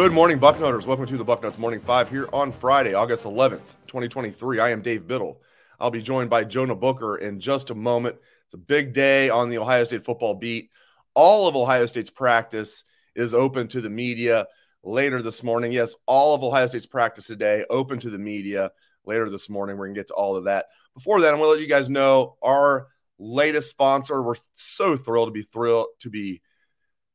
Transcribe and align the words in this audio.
Good 0.00 0.12
morning, 0.12 0.38
Bucknoters. 0.38 0.86
Welcome 0.86 1.04
to 1.08 1.18
the 1.18 1.26
Bucknuts 1.26 1.58
Morning 1.58 1.78
Five 1.78 2.08
here 2.08 2.26
on 2.32 2.52
Friday, 2.52 2.94
August 2.94 3.24
11th, 3.24 3.66
2023. 3.86 4.58
I 4.58 4.70
am 4.70 4.80
Dave 4.80 5.06
Biddle. 5.06 5.42
I'll 5.78 5.90
be 5.90 6.00
joined 6.00 6.30
by 6.30 6.44
Jonah 6.44 6.74
Booker 6.74 7.18
in 7.18 7.38
just 7.38 7.68
a 7.68 7.74
moment. 7.74 8.16
It's 8.46 8.54
a 8.54 8.56
big 8.56 8.94
day 8.94 9.28
on 9.28 9.50
the 9.50 9.58
Ohio 9.58 9.84
State 9.84 10.06
football 10.06 10.34
beat. 10.34 10.70
All 11.12 11.48
of 11.48 11.54
Ohio 11.54 11.84
State's 11.84 12.08
practice 12.08 12.84
is 13.14 13.34
open 13.34 13.68
to 13.68 13.82
the 13.82 13.90
media 13.90 14.46
later 14.82 15.20
this 15.20 15.42
morning. 15.42 15.70
Yes, 15.70 15.94
all 16.06 16.34
of 16.34 16.42
Ohio 16.42 16.66
State's 16.66 16.86
practice 16.86 17.26
today 17.26 17.66
open 17.68 17.98
to 17.98 18.08
the 18.08 18.16
media 18.16 18.70
later 19.04 19.28
this 19.28 19.50
morning. 19.50 19.76
We're 19.76 19.88
going 19.88 19.96
to 19.96 20.00
get 20.00 20.08
to 20.08 20.14
all 20.14 20.34
of 20.34 20.44
that. 20.44 20.68
Before 20.94 21.20
that, 21.20 21.30
I'm 21.30 21.40
going 21.40 21.48
to 21.48 21.50
let 21.50 21.60
you 21.60 21.68
guys 21.68 21.90
know 21.90 22.38
our 22.42 22.86
latest 23.18 23.68
sponsor. 23.68 24.22
We're 24.22 24.36
so 24.54 24.96
thrilled 24.96 25.28
to 25.28 25.32
be 25.32 25.42
thrilled 25.42 25.88
to 25.98 26.08
be 26.08 26.40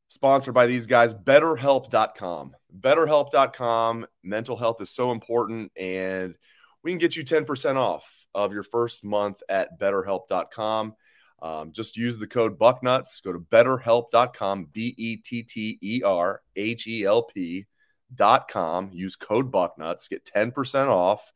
sponsored 0.08 0.54
by 0.54 0.66
these 0.66 0.86
guys, 0.86 1.14
betterhelp.com. 1.14 2.54
Betterhelp.com. 2.78 4.06
Mental 4.22 4.56
health 4.56 4.80
is 4.80 4.90
so 4.90 5.12
important, 5.12 5.72
and 5.76 6.34
we 6.82 6.90
can 6.92 6.98
get 6.98 7.16
you 7.16 7.24
10% 7.24 7.76
off 7.76 8.10
of 8.34 8.52
your 8.52 8.62
first 8.62 9.04
month 9.04 9.42
at 9.48 9.78
betterhelp.com. 9.80 10.94
Um, 11.42 11.72
just 11.72 11.96
use 11.96 12.18
the 12.18 12.26
code 12.26 12.58
Bucknuts. 12.58 13.22
Go 13.22 13.32
to 13.32 13.38
betterhelp.com, 13.38 14.68
B 14.72 14.94
E 14.96 15.16
T 15.16 15.42
T 15.42 15.78
E 15.80 16.02
R 16.04 16.42
H 16.54 16.86
E 16.86 17.04
L 17.04 17.24
P.com. 17.24 18.90
Use 18.92 19.16
code 19.16 19.52
Bucknuts, 19.52 20.08
get 20.08 20.24
10% 20.24 20.88
off. 20.88 21.32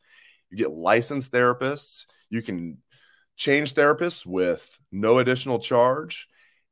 You 0.51 0.57
get 0.57 0.71
licensed 0.73 1.33
therapists. 1.33 2.07
You 2.29 2.43
can 2.43 2.79
change 3.37 3.75
therapists 3.75 4.27
with 4.27 4.79
no 4.91 5.19
additional 5.19 5.59
charge. 5.59 6.29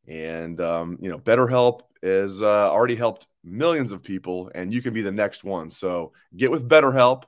And, 0.07 0.61
um, 0.61 0.99
you 1.01 1.11
know, 1.11 1.19
BetterHelp 1.19 1.81
has 2.03 2.43
uh, 2.43 2.71
already 2.71 2.97
helped 2.97 3.27
millions 3.45 3.93
of 3.93 4.03
people, 4.03 4.51
and 4.55 4.73
you 4.73 4.83
can 4.83 4.93
be 4.93 5.03
the 5.03 5.13
next 5.13 5.45
one. 5.45 5.71
So 5.71 6.13
get 6.37 6.51
with 6.51 6.69
BetterHelp, 6.69 7.25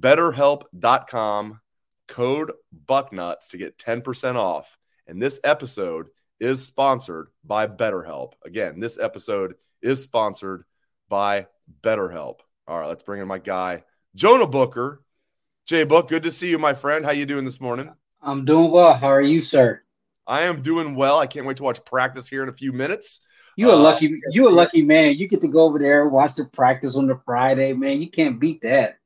betterhelp.com, 0.00 1.60
code 2.08 2.52
Bucknuts 2.88 3.48
to 3.50 3.58
get 3.58 3.78
10% 3.78 4.36
off. 4.36 4.78
And 5.06 5.20
this 5.20 5.40
episode 5.44 6.08
is 6.40 6.64
sponsored 6.64 7.28
by 7.44 7.66
BetterHelp. 7.66 8.32
Again, 8.44 8.80
this 8.80 8.98
episode 8.98 9.54
is 9.80 10.02
sponsored 10.02 10.64
by 11.08 11.46
BetterHelp. 11.82 12.40
All 12.66 12.78
right, 12.78 12.88
let's 12.88 13.02
bring 13.02 13.20
in 13.20 13.28
my 13.28 13.38
guy, 13.38 13.84
Jonah 14.14 14.46
Booker. 14.46 15.02
Jay 15.66 15.84
Book, 15.84 16.08
good 16.08 16.24
to 16.24 16.32
see 16.32 16.50
you, 16.50 16.58
my 16.58 16.74
friend. 16.74 17.04
How 17.04 17.12
you 17.12 17.26
doing 17.26 17.44
this 17.44 17.60
morning? 17.60 17.92
I'm 18.20 18.44
doing 18.44 18.70
well. 18.70 18.94
How 18.94 19.08
are 19.08 19.20
you, 19.20 19.40
sir? 19.40 19.82
I 20.26 20.42
am 20.42 20.62
doing 20.62 20.94
well. 20.94 21.18
I 21.18 21.26
can't 21.26 21.46
wait 21.46 21.56
to 21.58 21.62
watch 21.62 21.84
practice 21.84 22.28
here 22.28 22.42
in 22.42 22.48
a 22.48 22.52
few 22.52 22.72
minutes. 22.72 23.20
You 23.56 23.70
a 23.70 23.74
uh, 23.74 23.78
lucky 23.78 24.18
you 24.30 24.48
a 24.48 24.50
lucky 24.50 24.84
man. 24.84 25.16
You 25.16 25.28
get 25.28 25.40
to 25.42 25.48
go 25.48 25.60
over 25.60 25.78
there 25.78 26.08
watch 26.08 26.34
the 26.34 26.44
practice 26.46 26.96
on 26.96 27.06
the 27.06 27.20
Friday, 27.24 27.72
man. 27.72 28.00
You 28.00 28.10
can't 28.10 28.40
beat 28.40 28.62
that. 28.62 28.96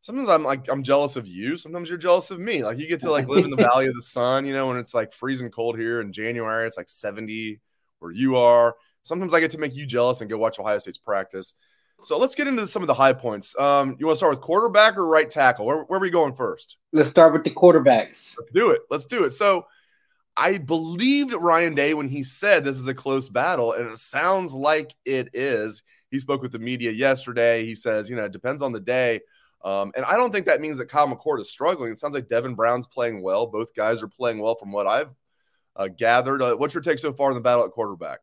Sometimes 0.00 0.28
I'm 0.28 0.42
like 0.42 0.70
I'm 0.70 0.82
jealous 0.82 1.16
of 1.16 1.26
you. 1.26 1.56
Sometimes 1.56 1.88
you're 1.88 1.98
jealous 1.98 2.30
of 2.30 2.40
me. 2.40 2.64
Like 2.64 2.78
you 2.78 2.88
get 2.88 3.00
to 3.02 3.10
like 3.10 3.28
live 3.28 3.44
in 3.44 3.50
the 3.50 3.56
valley 3.68 3.86
of 3.86 3.94
the 3.94 4.02
sun, 4.02 4.46
you 4.46 4.52
know, 4.52 4.68
when 4.68 4.78
it's 4.78 4.94
like 4.94 5.12
freezing 5.12 5.50
cold 5.50 5.78
here 5.78 6.00
in 6.00 6.12
January, 6.12 6.66
it's 6.66 6.76
like 6.76 6.88
70 6.88 7.60
where 7.98 8.12
you 8.12 8.36
are. 8.36 8.74
Sometimes 9.02 9.34
I 9.34 9.40
get 9.40 9.50
to 9.52 9.58
make 9.58 9.74
you 9.74 9.86
jealous 9.86 10.20
and 10.20 10.30
go 10.30 10.38
watch 10.38 10.58
Ohio 10.58 10.78
State's 10.78 10.98
practice. 10.98 11.54
So 12.04 12.16
let's 12.16 12.34
get 12.34 12.46
into 12.46 12.66
some 12.68 12.82
of 12.82 12.86
the 12.86 12.94
high 12.94 13.12
points. 13.12 13.58
Um, 13.58 13.96
you 13.98 14.06
want 14.06 14.16
to 14.16 14.18
start 14.18 14.34
with 14.34 14.40
quarterback 14.40 14.96
or 14.96 15.06
right 15.06 15.28
tackle? 15.28 15.66
Where, 15.66 15.82
where 15.82 15.98
are 15.98 16.02
we 16.02 16.10
going 16.10 16.34
first? 16.34 16.76
Let's 16.92 17.08
start 17.08 17.32
with 17.32 17.42
the 17.42 17.50
quarterbacks. 17.50 18.34
Let's 18.38 18.50
do 18.52 18.70
it. 18.70 18.82
Let's 18.88 19.06
do 19.06 19.24
it. 19.24 19.32
So 19.32 19.66
I 20.38 20.58
believed 20.58 21.32
Ryan 21.32 21.74
Day 21.74 21.94
when 21.94 22.08
he 22.08 22.22
said 22.22 22.64
this 22.64 22.78
is 22.78 22.86
a 22.86 22.94
close 22.94 23.28
battle, 23.28 23.72
and 23.72 23.90
it 23.90 23.98
sounds 23.98 24.54
like 24.54 24.94
it 25.04 25.30
is. 25.34 25.82
He 26.12 26.20
spoke 26.20 26.42
with 26.42 26.52
the 26.52 26.60
media 26.60 26.92
yesterday. 26.92 27.66
He 27.66 27.74
says, 27.74 28.08
you 28.08 28.14
know, 28.14 28.24
it 28.24 28.32
depends 28.32 28.62
on 28.62 28.72
the 28.72 28.80
day. 28.80 29.20
Um, 29.64 29.90
and 29.96 30.04
I 30.04 30.16
don't 30.16 30.32
think 30.32 30.46
that 30.46 30.60
means 30.60 30.78
that 30.78 30.88
Kyle 30.88 31.08
McCord 31.08 31.40
is 31.40 31.50
struggling. 31.50 31.90
It 31.90 31.98
sounds 31.98 32.14
like 32.14 32.28
Devin 32.28 32.54
Brown's 32.54 32.86
playing 32.86 33.20
well. 33.20 33.46
Both 33.46 33.74
guys 33.74 34.00
are 34.00 34.08
playing 34.08 34.38
well 34.38 34.54
from 34.54 34.70
what 34.70 34.86
I've 34.86 35.10
uh, 35.74 35.88
gathered. 35.88 36.40
Uh, 36.40 36.54
what's 36.54 36.72
your 36.72 36.84
take 36.84 37.00
so 37.00 37.12
far 37.12 37.30
in 37.30 37.34
the 37.34 37.40
battle 37.40 37.64
at 37.64 37.72
quarterback? 37.72 38.20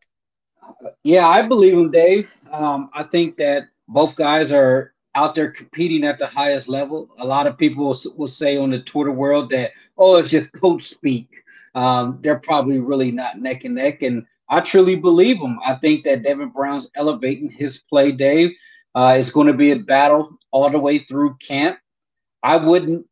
Yeah, 1.04 1.28
I 1.28 1.42
believe 1.42 1.74
him, 1.74 1.92
Dave. 1.92 2.32
Um, 2.50 2.90
I 2.94 3.04
think 3.04 3.36
that 3.38 3.66
both 3.90 4.16
guys 4.16 4.54
are 4.54 4.94
out 5.16 5.36
there 5.36 5.52
competing 5.52 6.06
at 6.06 6.18
the 6.18 6.28
highest 6.28 6.70
level. 6.70 7.10
A 7.20 7.26
lot 7.26 7.46
of 7.46 7.58
people 7.58 7.86
will, 7.86 8.00
will 8.16 8.28
say 8.30 8.56
on 8.56 8.70
the 8.70 8.80
Twitter 8.80 9.12
world 9.12 9.50
that, 9.50 9.72
oh, 9.98 10.16
it's 10.16 10.30
just 10.30 10.52
coach 10.54 10.84
speak 10.84 11.44
um, 11.76 12.20
they're 12.22 12.40
probably 12.40 12.80
really 12.80 13.12
not 13.12 13.40
neck 13.40 13.66
and 13.66 13.76
neck. 13.76 14.02
And 14.02 14.26
I 14.50 14.62
truly 14.62 14.96
believe 14.96 15.40
them. 15.40 15.60
I 15.66 15.76
think 15.76 16.06
that 16.06 16.24
Devin 16.24 16.50
Brown's 16.50 16.88
elevating 16.96 17.50
his 17.50 17.78
play, 17.90 18.12
Dave. 18.12 18.52
Uh, 18.96 19.16
it's 19.18 19.30
going 19.30 19.48
to 19.48 19.54
be 19.54 19.72
a 19.72 19.76
battle 19.76 20.38
all 20.52 20.70
the 20.70 20.80
way 20.80 21.00
through 21.00 21.36
camp. 21.46 21.78
I 22.42 22.56
wouldn't, 22.56 23.06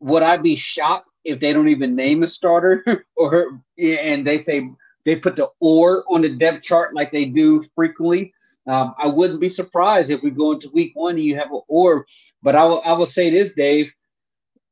would 0.00 0.24
I 0.24 0.36
be 0.36 0.56
shocked 0.56 1.08
if 1.24 1.38
they 1.38 1.52
don't 1.52 1.68
even 1.68 1.94
name 1.94 2.22
a 2.24 2.26
starter 2.26 3.06
or, 3.16 3.60
and 3.78 4.26
they 4.26 4.40
say, 4.40 4.68
they 5.04 5.16
put 5.16 5.36
the 5.36 5.48
or 5.60 6.04
on 6.12 6.22
the 6.22 6.30
depth 6.30 6.62
chart 6.62 6.94
like 6.94 7.12
they 7.12 7.26
do 7.26 7.64
frequently. 7.74 8.32
Um, 8.66 8.94
I 8.98 9.06
wouldn't 9.08 9.40
be 9.40 9.48
surprised 9.48 10.10
if 10.10 10.22
we 10.22 10.30
go 10.30 10.52
into 10.52 10.70
week 10.70 10.92
one 10.94 11.16
and 11.16 11.24
you 11.24 11.36
have 11.36 11.52
an 11.52 11.60
or. 11.68 12.06
But 12.42 12.56
I 12.56 12.64
will, 12.64 12.82
I 12.84 12.94
will 12.94 13.06
say 13.06 13.30
this, 13.30 13.52
Dave. 13.52 13.92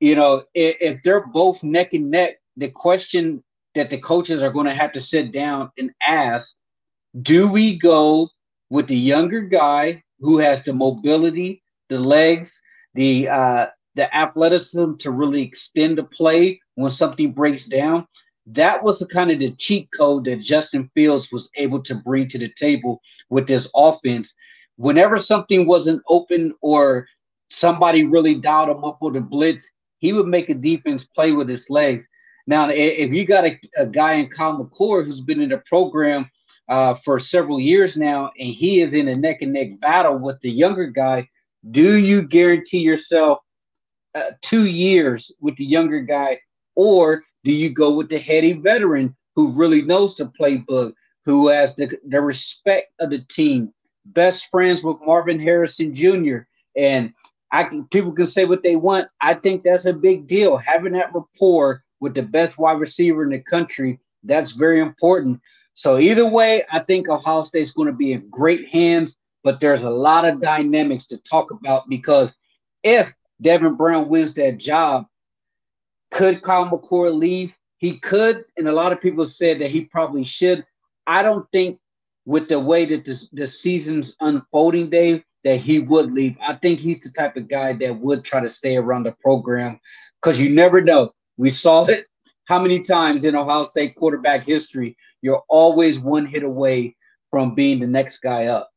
You 0.01 0.17
know, 0.17 0.45
if, 0.55 0.77
if 0.81 1.03
they're 1.03 1.27
both 1.27 1.63
neck 1.63 1.93
and 1.93 2.11
neck, 2.11 2.42
the 2.57 2.69
question 2.69 3.43
that 3.75 3.91
the 3.91 3.99
coaches 3.99 4.43
are 4.43 4.53
going 4.53 4.67
to 4.67 4.75
have 4.75 4.93
to 4.93 5.01
sit 5.01 5.33
down 5.33 5.71
and 5.79 5.91
ask 6.07 6.53
do 7.21 7.47
we 7.47 7.79
go 7.79 8.29
with 8.71 8.87
the 8.87 8.97
younger 8.97 9.43
guy 9.43 10.03
who 10.21 10.39
has 10.39 10.63
the 10.63 10.73
mobility, 10.73 11.63
the 11.91 11.99
legs, 11.99 12.61
the 12.95 13.29
uh, 13.29 13.67
the 13.95 14.15
athleticism 14.17 14.95
to 14.97 15.11
really 15.11 15.43
extend 15.43 15.99
the 15.99 16.05
play 16.05 16.59
when 16.77 16.91
something 16.91 17.33
breaks 17.33 17.67
down? 17.67 18.07
That 18.47 18.83
was 18.83 18.99
the 18.99 19.07
kind 19.07 19.31
of 19.31 19.39
the 19.39 19.53
cheat 19.53 19.89
code 19.97 20.25
that 20.25 20.41
Justin 20.41 20.91
Fields 20.95 21.29
was 21.31 21.51
able 21.57 21.83
to 21.83 21.95
bring 21.97 22.29
to 22.29 22.39
the 22.39 22.49
table 22.49 23.01
with 23.29 23.47
this 23.47 23.69
offense. 23.77 24.33
Whenever 24.77 25.19
something 25.19 25.67
wasn't 25.67 26.03
open 26.09 26.55
or 26.63 27.07
somebody 27.51 28.05
really 28.05 28.35
dialed 28.35 28.71
him 28.71 28.85
up 28.85 28.99
with 29.03 29.17
a 29.17 29.21
blitz, 29.21 29.69
he 29.99 30.13
would 30.13 30.27
make 30.27 30.49
a 30.49 30.55
defense 30.55 31.05
play 31.05 31.33
with 31.33 31.49
his 31.49 31.69
legs. 31.69 32.09
Now, 32.47 32.69
if 32.71 33.13
you 33.13 33.25
got 33.25 33.47
a, 33.47 33.59
a 33.77 33.87
guy 33.87 34.15
in 34.15 34.29
Kyle 34.29 34.59
McCord 34.59 35.07
who's 35.07 35.21
been 35.21 35.41
in 35.41 35.51
the 35.51 35.59
program 35.59 36.31
uh, 36.69 36.95
for 37.05 37.19
several 37.19 37.61
years 37.61 37.97
now, 37.97 38.31
and 38.39 38.49
he 38.49 38.81
is 38.81 38.95
in 38.95 39.09
a 39.09 39.15
neck 39.15 39.43
and 39.43 39.53
neck 39.53 39.81
battle 39.81 40.19
with 40.19 40.41
the 40.41 40.51
younger 40.51 40.87
guy, 40.87 41.29
do 41.71 41.97
you 41.97 42.23
guarantee 42.23 42.81
yourself 42.81 43.39
uh, 44.15 44.33
two 44.41 44.67
years 44.67 45.31
with 45.41 45.57
the 45.57 45.65
younger 45.65 46.01
guy, 46.01 46.41
or 46.75 47.23
do 47.45 47.53
you 47.53 47.71
go 47.71 47.93
with 47.93 48.09
the 48.09 48.19
heady 48.19 48.53
veteran 48.53 49.17
who 49.35 49.53
really 49.53 49.83
knows 49.83 50.17
the 50.17 50.31
playbook, 50.39 50.93
who 51.25 51.49
has 51.49 51.75
the, 51.77 51.91
the 52.09 52.21
respect 52.21 52.93
of 53.01 53.11
the 53.11 53.21
team, 53.31 53.73
best 54.07 54.47
friends 54.51 54.83
with 54.83 54.97
Marvin 55.05 55.39
Harrison 55.39 55.95
Jr. 55.95 56.39
And 56.77 57.13
I 57.53 57.65
can 57.65 57.85
people 57.89 58.13
can 58.13 58.27
say 58.27 58.45
what 58.45 58.63
they 58.63 58.77
want. 58.77 59.09
I 59.21 59.35
think 59.35 59.63
that's 59.63 59.85
a 59.85 59.93
big 59.93 60.27
deal. 60.27 60.57
Having 60.57 60.95
that 60.95 61.15
rapport 61.15 61.83
with 62.03 62.15
the 62.15 62.23
best 62.23 62.59
wide 62.59 62.81
receiver 62.81 63.23
in 63.23 63.31
the 63.31 63.39
country, 63.39 64.01
that's 64.25 64.51
very 64.51 64.81
important. 64.81 65.41
So 65.73 65.99
either 65.99 66.27
way, 66.27 66.65
I 66.71 66.81
think 66.81 67.09
Ohio 67.09 67.45
State's 67.45 67.71
going 67.71 67.87
to 67.87 67.95
be 67.95 68.13
in 68.13 68.29
great 68.29 68.69
hands, 68.69 69.17
but 69.45 69.61
there's 69.61 69.85
a 69.85 69.91
lot 69.91 70.25
of 70.25 70.41
dynamics 70.41 71.07
to 71.07 71.19
talk 71.19 71.53
about 71.53 71.89
because 71.89 72.35
if 72.83 73.11
Devin 73.41 73.77
Brown 73.77 74.09
wins 74.09 74.35
that 74.35 74.59
job, 74.59 75.07
could 76.11 76.43
Kyle 76.43 76.69
McCord 76.69 77.17
leave? 77.17 77.53
He 77.79 77.99
could, 77.99 78.45
and 78.57 78.69
a 78.69 78.73
lot 78.73 78.93
of 78.93 79.01
people 79.01 79.25
said 79.25 79.61
that 79.61 79.71
he 79.71 79.83
probably 79.83 80.25
should. 80.25 80.67
I 81.07 81.23
don't 81.23 81.47
think 81.53 81.79
with 82.27 82.49
the 82.49 82.59
way 82.59 82.85
that 82.85 83.05
this, 83.05 83.29
the 83.33 83.47
season's 83.47 84.13
unfolding, 84.21 84.91
Dave, 84.91 85.23
that 85.45 85.57
he 85.57 85.79
would 85.79 86.13
leave. 86.13 86.37
I 86.45 86.55
think 86.55 86.81
he's 86.81 87.01
the 87.01 87.11
type 87.11 87.37
of 87.37 87.49
guy 87.49 87.73
that 87.75 87.99
would 87.99 88.25
try 88.25 88.41
to 88.41 88.49
stay 88.49 88.77
around 88.77 89.05
the 89.05 89.13
program 89.13 89.81
because 90.21 90.41
you 90.41 90.51
never 90.51 90.81
know. 90.81 91.13
We 91.43 91.51
saw 91.51 91.87
it 91.87 92.07
how 92.45 92.63
many 92.63 92.83
times 92.83 93.25
in 93.25 93.35
Ohio 93.35 93.65
State 93.65 93.97
quarterback 93.97 94.47
history. 94.47 94.97
You're 95.23 95.43
always 95.49 95.99
one 95.99 96.25
hit 96.25 96.45
away 96.45 96.95
from 97.33 97.57
being 97.57 97.81
the 97.81 97.87
next 97.89 98.19
guy 98.19 98.47
up. 98.47 98.71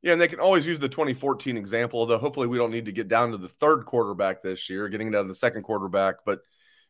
Yeah, 0.00 0.12
and 0.12 0.20
they 0.20 0.28
can 0.28 0.38
always 0.38 0.68
use 0.68 0.78
the 0.78 0.88
2014 0.88 1.56
example, 1.56 1.98
although 1.98 2.18
hopefully 2.18 2.46
we 2.46 2.58
don't 2.58 2.70
need 2.70 2.84
to 2.84 2.92
get 2.92 3.08
down 3.08 3.32
to 3.32 3.38
the 3.38 3.48
third 3.48 3.86
quarterback 3.86 4.40
this 4.40 4.70
year, 4.70 4.88
getting 4.88 5.10
down 5.10 5.24
to 5.24 5.28
the 5.28 5.34
second 5.34 5.64
quarterback. 5.64 6.18
But 6.24 6.42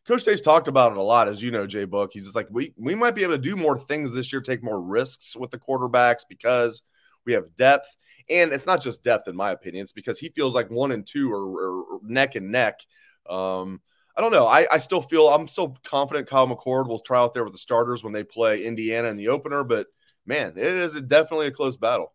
Coach 0.07 0.25
Day's 0.25 0.43
talked 0.43 0.69
about 0.69 0.93
it 0.93 0.99
a 0.99 1.03
lot, 1.03 1.29
as 1.29 1.41
you 1.41 1.51
know, 1.51 1.67
Jay 1.67 1.87
Book. 1.87 2.11
He's 2.13 2.25
just 2.25 2.37
like, 2.37 2.49
we 2.51 2.75
we 2.77 2.95
might 2.95 3.15
be 3.15 3.23
able 3.23 3.37
to 3.37 3.39
do 3.39 3.57
more 3.57 3.79
things 3.79 4.13
this 4.13 4.31
year, 4.31 4.43
take 4.43 4.63
more 4.63 4.83
risks 4.83 5.35
with 5.35 5.51
the 5.51 5.59
quarterbacks 5.59 6.25
because 6.29 6.83
we 7.25 7.33
have 7.33 7.57
depth. 7.57 7.89
And 8.29 8.53
it's 8.53 8.67
not 8.67 8.83
just 8.83 9.03
depth, 9.03 9.29
in 9.29 9.35
my 9.35 9.53
opinion. 9.53 9.85
It's 9.85 9.93
because 9.95 10.19
he 10.19 10.29
feels 10.29 10.55
like 10.55 10.71
one 10.71 10.93
and 10.93 11.07
two 11.07 11.33
are, 11.33 11.71
are 11.71 12.01
neck 12.03 12.35
and 12.35 12.53
neck. 12.53 12.81
Um, 13.27 13.81
I 14.19 14.21
don't 14.21 14.33
know. 14.33 14.49
I, 14.49 14.67
I 14.73 14.81
still 14.81 15.01
feel 15.01 15.29
I'm 15.29 15.47
still 15.47 15.79
confident 15.85 16.29
Kyle 16.29 16.49
McCord 16.49 16.89
will 16.89 16.99
try 16.99 17.21
out 17.21 17.35
there 17.35 17.45
with 17.45 17.53
the 17.53 17.59
starters 17.59 18.03
when 18.03 18.13
they 18.13 18.25
play 18.25 18.65
Indiana 18.65 19.07
in 19.09 19.17
the 19.17 19.29
opener. 19.29 19.63
But 19.63 19.87
man, 20.27 20.55
it 20.57 20.65
is 20.65 20.97
a, 20.97 21.01
definitely 21.01 21.47
a 21.47 21.53
close 21.53 21.77
battle. 21.77 22.13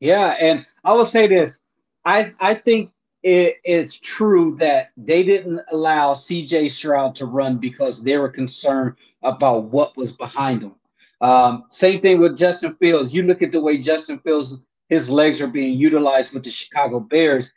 Yeah, 0.00 0.34
and 0.40 0.64
I 0.84 0.94
will 0.94 1.04
say 1.04 1.26
this: 1.26 1.52
I 2.06 2.32
I 2.40 2.54
think 2.54 2.92
it 3.22 3.56
is 3.62 3.98
true 3.98 4.56
that 4.60 4.90
they 4.96 5.22
didn't 5.22 5.60
allow 5.70 6.14
C.J. 6.14 6.70
Stroud 6.70 7.14
to 7.16 7.26
run 7.26 7.58
because 7.58 8.02
they 8.02 8.16
were 8.16 8.30
concerned 8.30 8.94
about 9.22 9.64
what 9.64 9.98
was 9.98 10.12
behind 10.12 10.62
him. 10.62 10.76
Um, 11.20 11.64
same 11.68 12.00
thing 12.00 12.20
with 12.20 12.38
Justin 12.38 12.74
Fields. 12.76 13.12
You 13.12 13.24
look 13.24 13.42
at 13.42 13.52
the 13.52 13.60
way 13.60 13.76
Justin 13.76 14.18
Fields 14.20 14.54
his 14.88 15.10
legs 15.10 15.42
are 15.42 15.46
being 15.48 15.78
utilized 15.78 16.32
with 16.32 16.44
the 16.44 16.50
Chicago 16.50 17.00
Bears. 17.00 17.52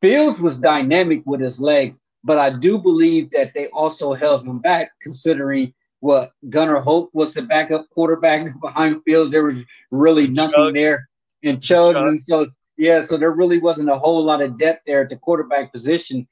Fields 0.00 0.40
was 0.40 0.56
dynamic 0.56 1.22
with 1.26 1.40
his 1.40 1.60
legs, 1.60 2.00
but 2.24 2.38
I 2.38 2.50
do 2.50 2.78
believe 2.78 3.30
that 3.30 3.54
they 3.54 3.68
also 3.68 4.12
held 4.14 4.46
him 4.46 4.58
back 4.58 4.92
considering 5.00 5.72
what 6.00 6.30
Gunnar 6.48 6.80
Hoak 6.80 7.10
was 7.12 7.34
the 7.34 7.42
backup 7.42 7.88
quarterback 7.90 8.48
behind 8.60 9.02
Fields. 9.04 9.30
There 9.30 9.44
was 9.44 9.62
really 9.90 10.26
nothing 10.26 10.54
Chug. 10.54 10.74
there 10.74 11.08
in 11.42 11.60
Chug. 11.60 11.96
And 11.96 12.20
so, 12.20 12.48
yeah, 12.76 13.02
so 13.02 13.16
there 13.16 13.32
really 13.32 13.58
wasn't 13.58 13.90
a 13.90 13.98
whole 13.98 14.24
lot 14.24 14.42
of 14.42 14.58
depth 14.58 14.82
there 14.86 15.02
at 15.02 15.08
the 15.08 15.16
quarterback 15.16 15.72
position. 15.72 16.26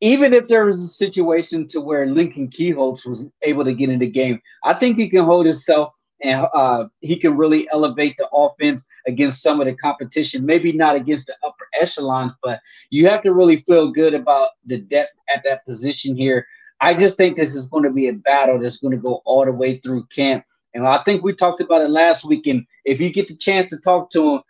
Even 0.00 0.32
if 0.32 0.48
there 0.48 0.64
was 0.64 0.82
a 0.82 0.88
situation 0.88 1.66
to 1.68 1.80
where 1.80 2.06
Lincoln 2.06 2.48
Kienholz 2.48 3.04
was 3.04 3.26
able 3.42 3.64
to 3.64 3.74
get 3.74 3.90
in 3.90 3.98
the 3.98 4.08
game, 4.08 4.40
I 4.64 4.74
think 4.74 4.96
he 4.96 5.10
can 5.10 5.24
hold 5.24 5.44
himself 5.44 5.92
and 6.22 6.46
uh, 6.54 6.84
he 7.00 7.16
can 7.16 7.36
really 7.36 7.68
elevate 7.72 8.16
the 8.18 8.28
offense 8.30 8.86
against 9.06 9.42
some 9.42 9.60
of 9.60 9.66
the 9.66 9.74
competition. 9.74 10.44
Maybe 10.44 10.72
not 10.72 10.96
against 10.96 11.26
the 11.26 11.36
upper 11.44 11.66
echelons, 11.80 12.32
but 12.42 12.60
you 12.90 13.08
have 13.08 13.22
to 13.22 13.32
really 13.32 13.58
feel 13.58 13.90
good 13.90 14.14
about 14.14 14.50
the 14.66 14.80
depth 14.80 15.16
at 15.34 15.42
that 15.44 15.64
position 15.66 16.16
here. 16.16 16.46
I 16.80 16.94
just 16.94 17.16
think 17.16 17.36
this 17.36 17.54
is 17.54 17.66
going 17.66 17.84
to 17.84 17.90
be 17.90 18.08
a 18.08 18.14
battle 18.14 18.58
that's 18.58 18.78
going 18.78 18.92
to 18.92 19.02
go 19.02 19.22
all 19.24 19.44
the 19.44 19.52
way 19.52 19.78
through 19.78 20.06
camp. 20.06 20.44
And 20.74 20.86
I 20.86 21.02
think 21.04 21.22
we 21.22 21.34
talked 21.34 21.60
about 21.60 21.82
it 21.82 21.90
last 21.90 22.24
week. 22.24 22.46
And 22.46 22.64
if 22.84 23.00
you 23.00 23.12
get 23.12 23.28
the 23.28 23.36
chance 23.36 23.70
to 23.70 23.78
talk 23.78 24.10
to 24.12 24.22
them, 24.22 24.40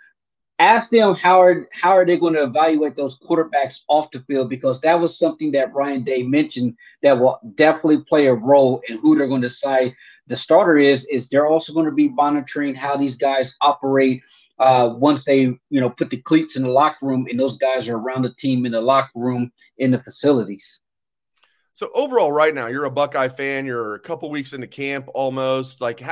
ask 0.60 0.90
them 0.90 1.14
how 1.14 1.40
are 1.42 1.68
how 1.72 1.96
are 1.96 2.04
they 2.04 2.18
going 2.18 2.34
to 2.34 2.42
evaluate 2.42 2.94
those 2.94 3.18
quarterbacks 3.18 3.80
off 3.88 4.10
the 4.12 4.20
field 4.20 4.50
because 4.50 4.78
that 4.82 5.00
was 5.00 5.18
something 5.18 5.50
that 5.50 5.72
Ryan 5.72 6.04
Day 6.04 6.22
mentioned 6.22 6.76
that 7.02 7.18
will 7.18 7.40
definitely 7.54 8.04
play 8.06 8.26
a 8.26 8.34
role 8.34 8.82
in 8.88 8.98
who 8.98 9.16
they're 9.16 9.26
going 9.26 9.40
to 9.40 9.48
decide 9.48 9.94
the 10.26 10.36
starter 10.36 10.76
is 10.76 11.06
is 11.06 11.28
they're 11.28 11.46
also 11.46 11.72
going 11.72 11.86
to 11.86 11.92
be 11.92 12.10
monitoring 12.10 12.74
how 12.74 12.94
these 12.94 13.16
guys 13.16 13.54
operate 13.62 14.22
uh, 14.58 14.92
once 14.94 15.24
they 15.24 15.40
you 15.40 15.80
know 15.80 15.88
put 15.88 16.10
the 16.10 16.18
cleats 16.18 16.56
in 16.56 16.62
the 16.62 16.68
locker 16.68 17.06
room 17.06 17.26
and 17.30 17.40
those 17.40 17.56
guys 17.56 17.88
are 17.88 17.96
around 17.96 18.22
the 18.22 18.34
team 18.34 18.66
in 18.66 18.72
the 18.72 18.80
locker 18.80 19.10
room 19.16 19.50
in 19.78 19.90
the 19.90 19.98
facilities. 19.98 20.80
So 21.72 21.90
overall, 21.94 22.30
right 22.30 22.54
now, 22.54 22.66
you're 22.66 22.84
a 22.84 22.90
Buckeye 22.90 23.28
fan. 23.28 23.64
You're 23.64 23.94
a 23.94 24.00
couple 24.00 24.28
weeks 24.28 24.52
into 24.52 24.66
camp 24.66 25.08
almost. 25.14 25.80
Like, 25.80 26.02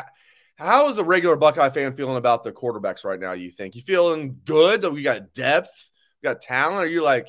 how 0.59 0.89
is 0.89 0.99
a 0.99 1.05
regular 1.05 1.37
Buckeye 1.37 1.71
fan 1.71 1.95
feeling 1.95 2.17
about 2.17 2.43
the 2.43 2.53
quarterbacks 2.53 3.05
right 3.05 3.21
now? 3.21 3.33
You 3.33 3.51
think 3.51 3.77
you 3.77 3.83
feeling 3.83 4.41
good? 4.45 4.83
That 4.83 4.91
we 4.91 5.03
got 5.03 5.33
depth, 5.33 5.91
we 6.21 6.29
got 6.29 6.41
talent? 6.41 6.85
Are 6.85 6.89
you 6.89 7.03
like, 7.03 7.29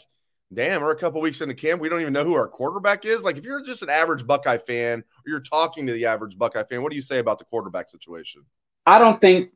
damn, 0.51 0.81
we're 0.81 0.91
a 0.91 0.97
couple 0.97 1.21
weeks 1.21 1.41
into 1.41 1.53
camp. 1.53 1.79
We 1.79 1.89
don't 1.89 2.01
even 2.01 2.13
know 2.13 2.23
who 2.23 2.33
our 2.33 2.47
quarterback 2.47 3.05
is. 3.05 3.23
Like, 3.23 3.37
if 3.37 3.45
you're 3.45 3.63
just 3.63 3.83
an 3.83 3.89
average 3.89 4.25
Buckeye 4.25 4.57
fan 4.57 4.99
or 4.99 5.29
you're 5.29 5.41
talking 5.41 5.85
to 5.85 5.93
the 5.93 6.07
average 6.07 6.39
Buckeye 6.39 6.63
fan, 6.63 6.81
what 6.81 6.89
do 6.89 6.95
you 6.95 7.03
say 7.03 7.19
about 7.19 7.37
the 7.37 7.45
quarterback 7.45 7.89
situation? 7.89 8.43
I 8.87 8.97
don't 8.97 9.21
think 9.21 9.51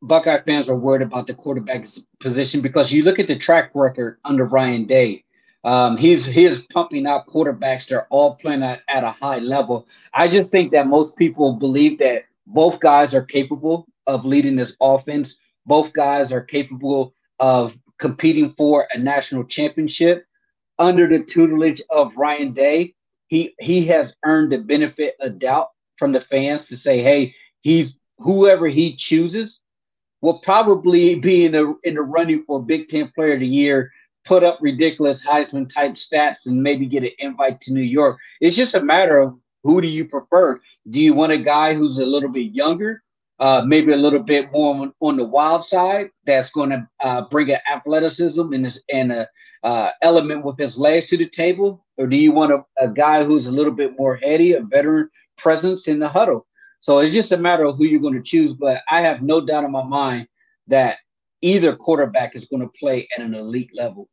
Buckeye 0.00 0.40
fans 0.46 0.70
are 0.70 0.76
worried 0.76 1.02
about 1.02 1.26
the 1.26 1.34
quarterback's 1.34 2.00
position 2.20 2.62
because 2.62 2.90
you 2.90 3.02
look 3.02 3.18
at 3.18 3.26
the 3.26 3.36
track 3.36 3.72
record 3.74 4.18
under 4.24 4.46
Ryan 4.46 4.86
Day. 4.86 5.24
Um, 5.62 5.98
he's 5.98 6.24
he 6.24 6.46
is 6.46 6.62
pumping 6.72 7.06
out 7.06 7.26
quarterbacks. 7.26 7.86
They're 7.86 8.06
all 8.06 8.36
playing 8.36 8.62
at, 8.62 8.80
at 8.88 9.04
a 9.04 9.10
high 9.10 9.40
level. 9.40 9.86
I 10.14 10.26
just 10.26 10.50
think 10.50 10.72
that 10.72 10.86
most 10.86 11.16
people 11.16 11.52
believe 11.52 11.98
that 11.98 12.24
both 12.52 12.80
guys 12.80 13.14
are 13.14 13.22
capable 13.22 13.86
of 14.06 14.24
leading 14.24 14.56
this 14.56 14.74
offense. 14.80 15.36
Both 15.66 15.92
guys 15.92 16.32
are 16.32 16.42
capable 16.42 17.14
of 17.38 17.74
competing 17.98 18.54
for 18.56 18.88
a 18.92 18.98
national 18.98 19.44
championship 19.44 20.26
under 20.80 21.06
the 21.06 21.20
tutelage 21.20 21.82
of 21.90 22.16
Ryan 22.16 22.52
Day, 22.52 22.94
he 23.28 23.54
he 23.60 23.86
has 23.86 24.14
earned 24.24 24.50
the 24.50 24.58
benefit 24.58 25.14
of 25.20 25.38
doubt 25.38 25.68
from 25.98 26.12
the 26.12 26.20
fans 26.22 26.64
to 26.68 26.76
say, 26.76 27.02
hey, 27.02 27.34
he's 27.60 27.94
whoever 28.18 28.66
he 28.66 28.96
chooses 28.96 29.60
will 30.22 30.38
probably 30.38 31.14
be 31.14 31.44
in 31.44 31.52
the 31.52 31.74
in 31.84 31.94
the 31.94 32.02
running 32.02 32.42
for 32.46 32.62
Big 32.62 32.88
Ten 32.88 33.12
Player 33.14 33.34
of 33.34 33.40
the 33.40 33.46
Year, 33.46 33.92
put 34.24 34.42
up 34.42 34.58
ridiculous 34.60 35.20
Heisman 35.20 35.72
type 35.72 35.92
stats, 35.92 36.46
and 36.46 36.62
maybe 36.62 36.86
get 36.86 37.04
an 37.04 37.10
invite 37.18 37.60
to 37.60 37.72
New 37.72 37.82
York. 37.82 38.18
It's 38.40 38.56
just 38.56 38.74
a 38.74 38.82
matter 38.82 39.18
of 39.18 39.38
who 39.62 39.80
do 39.80 39.86
you 39.86 40.04
prefer? 40.04 40.60
Do 40.88 41.00
you 41.00 41.14
want 41.14 41.32
a 41.32 41.38
guy 41.38 41.74
who's 41.74 41.98
a 41.98 42.04
little 42.04 42.30
bit 42.30 42.52
younger, 42.52 43.02
uh, 43.38 43.62
maybe 43.66 43.92
a 43.92 43.96
little 43.96 44.22
bit 44.22 44.50
more 44.52 44.74
on, 44.74 44.92
on 45.00 45.16
the 45.16 45.24
wild 45.24 45.64
side, 45.64 46.10
that's 46.26 46.50
going 46.50 46.70
to 46.70 46.88
uh, 47.02 47.22
bring 47.22 47.50
an 47.50 47.60
athleticism 47.70 48.52
and, 48.52 48.78
and 48.92 49.12
a 49.12 49.28
uh, 49.62 49.90
element 50.02 50.44
with 50.44 50.58
his 50.58 50.76
legs 50.76 51.10
to 51.10 51.16
the 51.16 51.28
table, 51.28 51.84
or 51.98 52.06
do 52.06 52.16
you 52.16 52.32
want 52.32 52.52
a, 52.52 52.64
a 52.78 52.88
guy 52.88 53.24
who's 53.24 53.46
a 53.46 53.52
little 53.52 53.72
bit 53.72 53.98
more 53.98 54.16
heady, 54.16 54.52
a 54.52 54.62
veteran 54.62 55.08
presence 55.36 55.88
in 55.88 55.98
the 55.98 56.08
huddle? 56.08 56.46
So 56.80 56.98
it's 56.98 57.12
just 57.12 57.32
a 57.32 57.36
matter 57.36 57.64
of 57.64 57.76
who 57.76 57.84
you're 57.84 58.00
going 58.00 58.14
to 58.14 58.22
choose. 58.22 58.54
But 58.54 58.80
I 58.90 59.02
have 59.02 59.22
no 59.22 59.40
doubt 59.40 59.64
in 59.64 59.70
my 59.70 59.84
mind 59.84 60.28
that 60.68 60.96
either 61.42 61.76
quarterback 61.76 62.34
is 62.34 62.46
going 62.46 62.62
to 62.62 62.70
play 62.78 63.06
at 63.14 63.22
an 63.22 63.34
elite 63.34 63.70
level. 63.74 64.08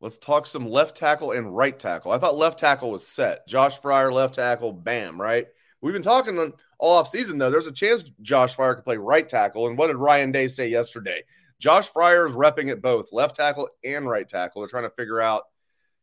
Let's 0.00 0.18
talk 0.18 0.46
some 0.46 0.68
left 0.68 0.96
tackle 0.96 1.32
and 1.32 1.54
right 1.54 1.76
tackle. 1.76 2.12
I 2.12 2.18
thought 2.18 2.36
left 2.36 2.58
tackle 2.58 2.90
was 2.90 3.06
set. 3.06 3.46
Josh 3.48 3.80
Fryar, 3.80 4.12
left 4.12 4.34
tackle, 4.34 4.72
bam, 4.72 5.20
right? 5.20 5.46
We've 5.80 5.92
been 5.92 6.02
talking 6.02 6.52
all 6.78 6.96
off 6.96 7.08
season 7.08 7.38
though. 7.38 7.50
There's 7.50 7.66
a 7.66 7.72
chance 7.72 8.04
Josh 8.22 8.56
Fryar 8.56 8.76
could 8.76 8.84
play 8.84 8.96
right 8.96 9.28
tackle. 9.28 9.66
And 9.66 9.76
what 9.76 9.88
did 9.88 9.96
Ryan 9.96 10.32
Day 10.32 10.48
say 10.48 10.68
yesterday? 10.68 11.22
Josh 11.58 11.90
Fryar 11.90 12.28
is 12.28 12.34
repping 12.34 12.70
at 12.70 12.80
both 12.80 13.12
left 13.12 13.34
tackle 13.36 13.68
and 13.84 14.08
right 14.08 14.28
tackle. 14.28 14.62
They're 14.62 14.68
trying 14.68 14.84
to 14.84 14.90
figure 14.90 15.20
out, 15.20 15.44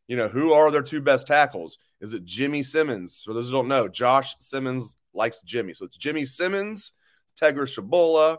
you 0.08 0.16
know, 0.16 0.28
who 0.28 0.52
are 0.52 0.70
their 0.70 0.82
two 0.82 1.00
best 1.00 1.26
tackles? 1.26 1.78
Is 2.00 2.12
it 2.12 2.24
Jimmy 2.24 2.62
Simmons? 2.62 3.22
For 3.24 3.32
those 3.32 3.48
who 3.48 3.52
don't 3.52 3.68
know, 3.68 3.88
Josh 3.88 4.36
Simmons 4.40 4.96
likes 5.14 5.40
Jimmy. 5.40 5.72
So 5.72 5.86
it's 5.86 5.96
Jimmy 5.96 6.26
Simmons, 6.26 6.92
Tegra 7.40 7.62
Tshabola. 7.62 8.38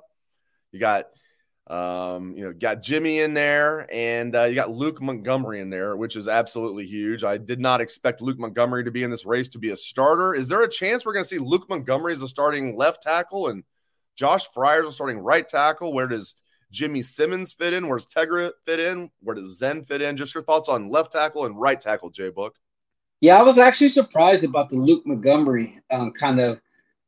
You 0.71 0.79
got 0.79 1.05
Um, 1.69 2.33
you 2.37 2.45
know, 2.45 2.53
got 2.53 2.81
Jimmy 2.81 3.19
in 3.19 3.33
there, 3.33 3.93
and 3.93 4.33
uh, 4.33 4.43
you 4.45 4.55
got 4.55 4.71
Luke 4.71 5.01
Montgomery 5.01 5.59
in 5.59 5.69
there, 5.69 5.97
which 5.97 6.15
is 6.15 6.29
absolutely 6.29 6.85
huge. 6.85 7.25
I 7.25 7.37
did 7.37 7.59
not 7.59 7.81
expect 7.81 8.21
Luke 8.21 8.39
Montgomery 8.39 8.85
to 8.85 8.91
be 8.91 9.03
in 9.03 9.11
this 9.11 9.25
race 9.25 9.49
to 9.49 9.59
be 9.59 9.71
a 9.71 9.77
starter. 9.77 10.33
Is 10.33 10.47
there 10.47 10.61
a 10.61 10.69
chance 10.69 11.05
we're 11.05 11.11
going 11.13 11.25
to 11.25 11.29
see 11.29 11.39
Luke 11.39 11.67
Montgomery 11.69 12.13
as 12.13 12.21
a 12.21 12.27
starting 12.29 12.77
left 12.77 13.03
tackle 13.03 13.49
and 13.49 13.65
Josh 14.15 14.47
Fryar's 14.55 14.87
a 14.87 14.91
starting 14.93 15.19
right 15.19 15.47
tackle? 15.47 15.91
Where 15.91 16.07
does 16.07 16.35
Jimmy 16.71 17.03
Simmons 17.03 17.51
fit 17.51 17.73
in? 17.73 17.89
Where 17.89 17.97
does 17.97 18.07
Tegra 18.07 18.51
fit 18.65 18.79
in? 18.79 19.11
Where 19.21 19.35
does 19.35 19.57
Zen 19.57 19.83
fit 19.83 20.01
in? 20.01 20.15
Just 20.15 20.33
your 20.33 20.43
thoughts 20.43 20.69
on 20.69 20.89
left 20.89 21.11
tackle 21.11 21.45
and 21.45 21.59
right 21.59 21.79
tackle, 21.79 22.09
Jay 22.09 22.29
Book. 22.29 22.55
Yeah, 23.19 23.39
I 23.39 23.43
was 23.43 23.57
actually 23.57 23.89
surprised 23.89 24.43
about 24.43 24.69
the 24.69 24.75
Luke 24.75 25.05
Montgomery 25.05 25.79
um, 25.91 26.11
kind 26.11 26.39
of 26.39 26.61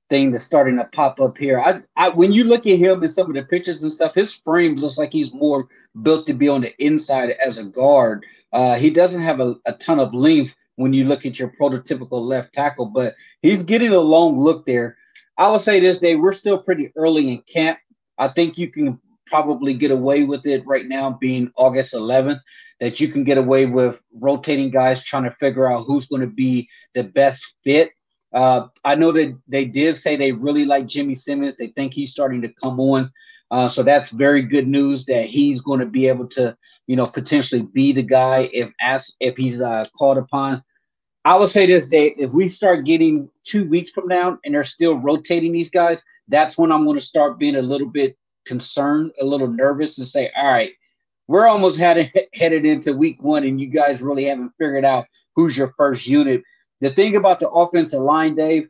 thing 0.09 0.31
that's 0.31 0.43
starting 0.43 0.77
to 0.77 0.85
pop 0.85 1.19
up 1.19 1.37
here. 1.37 1.59
I, 1.59 1.81
I, 1.95 2.09
when 2.09 2.31
you 2.31 2.43
look 2.43 2.65
at 2.65 2.79
him 2.79 3.01
in 3.01 3.07
some 3.09 3.27
of 3.27 3.35
the 3.35 3.43
pictures 3.43 3.83
and 3.83 3.91
stuff, 3.91 4.15
his 4.15 4.33
frame 4.33 4.75
looks 4.75 4.97
like 4.97 5.11
he's 5.11 5.33
more 5.33 5.67
built 6.01 6.25
to 6.27 6.33
be 6.33 6.49
on 6.49 6.61
the 6.61 6.75
inside 6.83 7.31
as 7.31 7.57
a 7.57 7.63
guard. 7.63 8.25
Uh, 8.51 8.75
he 8.75 8.89
doesn't 8.89 9.21
have 9.21 9.39
a, 9.39 9.55
a 9.65 9.73
ton 9.73 9.99
of 9.99 10.13
length 10.13 10.53
when 10.75 10.93
you 10.93 11.05
look 11.05 11.25
at 11.25 11.37
your 11.37 11.53
prototypical 11.59 12.25
left 12.25 12.53
tackle, 12.53 12.85
but 12.85 13.15
he's 13.41 13.63
getting 13.63 13.91
a 13.91 13.99
long 13.99 14.39
look 14.39 14.65
there. 14.65 14.97
I 15.37 15.47
will 15.49 15.59
say 15.59 15.79
this 15.79 15.99
day, 15.99 16.15
we're 16.15 16.31
still 16.31 16.57
pretty 16.57 16.91
early 16.95 17.29
in 17.29 17.41
camp. 17.41 17.79
I 18.17 18.29
think 18.29 18.57
you 18.57 18.69
can 18.69 18.99
probably 19.25 19.73
get 19.73 19.91
away 19.91 20.23
with 20.23 20.45
it 20.45 20.65
right 20.65 20.87
now, 20.87 21.11
being 21.11 21.51
August 21.55 21.93
11th, 21.93 22.39
that 22.79 22.99
you 22.99 23.09
can 23.09 23.23
get 23.23 23.37
away 23.37 23.65
with 23.65 24.01
rotating 24.13 24.71
guys 24.71 25.03
trying 25.03 25.23
to 25.23 25.35
figure 25.39 25.71
out 25.71 25.85
who's 25.85 26.07
going 26.07 26.21
to 26.21 26.27
be 26.27 26.67
the 26.95 27.03
best 27.03 27.45
fit 27.63 27.91
uh, 28.33 28.67
I 28.85 28.95
know 28.95 29.11
that 29.11 29.37
they 29.47 29.65
did 29.65 30.01
say 30.01 30.15
they 30.15 30.31
really 30.31 30.65
like 30.65 30.87
Jimmy 30.87 31.15
Simmons. 31.15 31.55
They 31.57 31.67
think 31.67 31.93
he's 31.93 32.11
starting 32.11 32.41
to 32.41 32.53
come 32.63 32.79
on. 32.79 33.11
Uh, 33.51 33.67
so 33.67 33.81
that's 33.81 34.09
very 34.09 34.43
good 34.43 34.67
news 34.67 35.05
that 35.05 35.25
he's 35.25 35.59
going 35.59 35.79
to 35.79 35.85
be 35.85 36.07
able 36.07 36.27
to, 36.27 36.55
you 36.85 36.95
know, 36.95 37.05
potentially 37.05 37.63
be 37.63 37.91
the 37.91 38.03
guy 38.03 38.49
if 38.53 38.71
asked 38.79 39.15
if 39.19 39.35
he's 39.35 39.59
uh, 39.59 39.85
called 39.97 40.17
upon. 40.17 40.63
I 41.25 41.35
would 41.35 41.49
say 41.49 41.65
this 41.65 41.87
day, 41.87 42.15
if 42.17 42.31
we 42.31 42.47
start 42.47 42.85
getting 42.85 43.29
two 43.43 43.67
weeks 43.67 43.89
from 43.89 44.07
now 44.07 44.37
and 44.45 44.53
they're 44.53 44.63
still 44.63 44.95
rotating 44.95 45.51
these 45.51 45.69
guys, 45.69 46.01
that's 46.27 46.57
when 46.57 46.71
I'm 46.71 46.85
going 46.85 46.97
to 46.97 47.03
start 47.03 47.39
being 47.39 47.55
a 47.55 47.61
little 47.61 47.89
bit 47.89 48.17
concerned, 48.45 49.11
a 49.19 49.25
little 49.25 49.47
nervous, 49.47 49.97
and 49.97 50.07
say, 50.07 50.31
all 50.37 50.51
right, 50.51 50.71
we're 51.27 51.47
almost 51.47 51.77
headed 51.77 52.11
headed 52.33 52.65
into 52.65 52.93
week 52.93 53.21
one, 53.21 53.43
and 53.43 53.59
you 53.59 53.67
guys 53.67 54.01
really 54.01 54.25
haven't 54.25 54.53
figured 54.59 54.85
out 54.85 55.07
who's 55.35 55.57
your 55.57 55.73
first 55.77 56.05
unit 56.05 56.43
the 56.81 56.91
thing 56.91 57.15
about 57.15 57.39
the 57.39 57.49
offensive 57.49 58.01
line, 58.01 58.35
Dave, 58.35 58.69